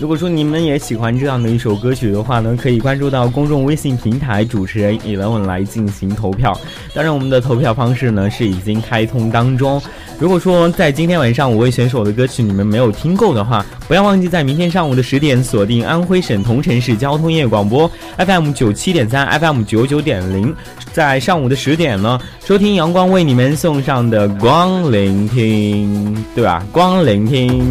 [0.00, 6.58] 如果说你们也喜欢这样的一首歌曲的话呢，可以关注到公众微信平台主持人以冷文来进行投票。
[6.94, 9.78] 当然，我们的投票方式呢是已经开通当中。
[10.18, 20.54] 如果说在今天晚上五位选手的歌曲你们没有听够的话，不要忘记在明天上午的十点锁定安徽省桐城市交通业广播 FM 九七点三 FM 九九点零，
[20.92, 26.64] 在上午的十点呢收听阳光为你们送上的光聆听，对吧？
[26.72, 27.68] 光聆听。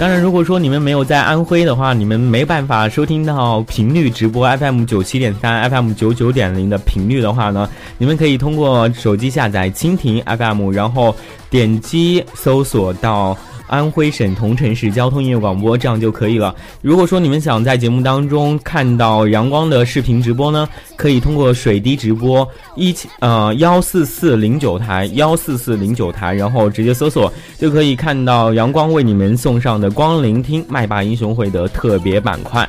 [0.00, 7.68] 当然，如果说你们没有在安徽的话，你们没办法收听到频率直播 FM 九七点三、FM 九九点零的频率的话呢，
[7.98, 11.14] 你们可以通过手机下载蜻蜓 FM，然后
[11.50, 13.36] 点击搜索到。
[13.70, 16.52] 安徽省桐城市交通音乐广播，这样就可以了。
[16.82, 32.68] 如果说你们想在节目当中看到阳光的视频直播呢，可以通过水滴直播一呃幺四四零九台幺四四零九台，然后直接搜索就可以看到阳光为你们送上的光聆听麦霸英雄会的特别板块。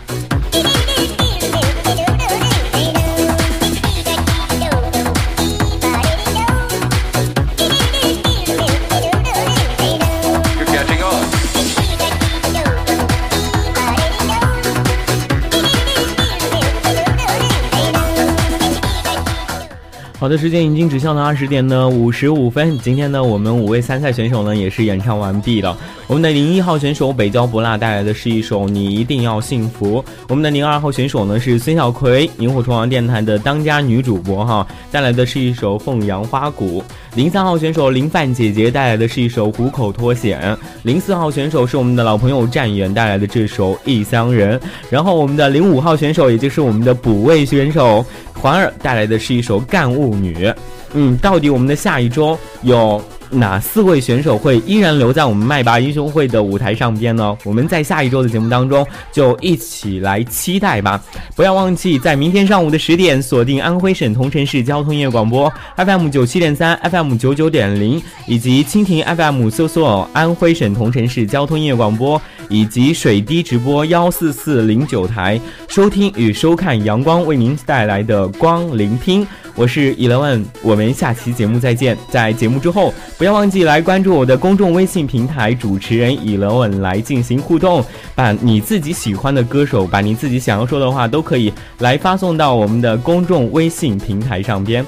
[20.22, 22.78] 好的，时间已经指向了二十点的五十五分。
[22.78, 25.76] 今天呢，我们五位参赛选手呢也是演唱完毕了。
[26.06, 30.00] 我们的零一号选手北郊不辣带来的是一首《你一定要幸福》。
[30.30, 36.84] 我们的零二号选手呢是孙小葵，萤火虫王电台的当家女主播哈，带来的是一首《凤阳花鼓》。
[37.16, 40.40] 零三号选手林范姐姐带来的是一首《虎口脱险》。
[40.84, 44.60] 零四号选手是我们的老朋友战元带来的这首《异乡人》。
[44.88, 48.06] 然后我们的零五号选手，也就是我们的补位选手。
[48.42, 50.48] 环儿带来的是一首《干物女》，
[50.94, 53.00] 嗯，到底我们的下一周有
[53.32, 57.38] 哪四位选手会依然留在我们麦霸英雄会的舞台上边呢？
[57.44, 61.02] 我们在下一周的节目当中就一起来期待吧！
[61.36, 79.26] 不要忘记在明天上午的十点锁定安徽省桐城市交通音乐广播 FM 九七点三、FM 九九点零，以及蜻蜓 FM 搜索安徽省桐城市交通音乐广播，以及水滴直播幺四四零九台收听与收看阳光为您带来的光聆听。
[79.54, 81.98] 我是 Eleven，我们下期节目再见。
[82.10, 87.86] 在节目之后，不要忘记来关注我的公众微信平台主持人以冷吻来进行互动，
[88.16, 94.84] 把你自己喜欢的歌手，把你自己想要说的话都可以来发送到我们的公众微信平台上边。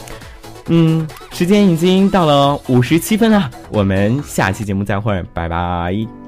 [0.66, 6.23] 嗯，时间已经到了五十七分了，我们下期节目再会，拜拜。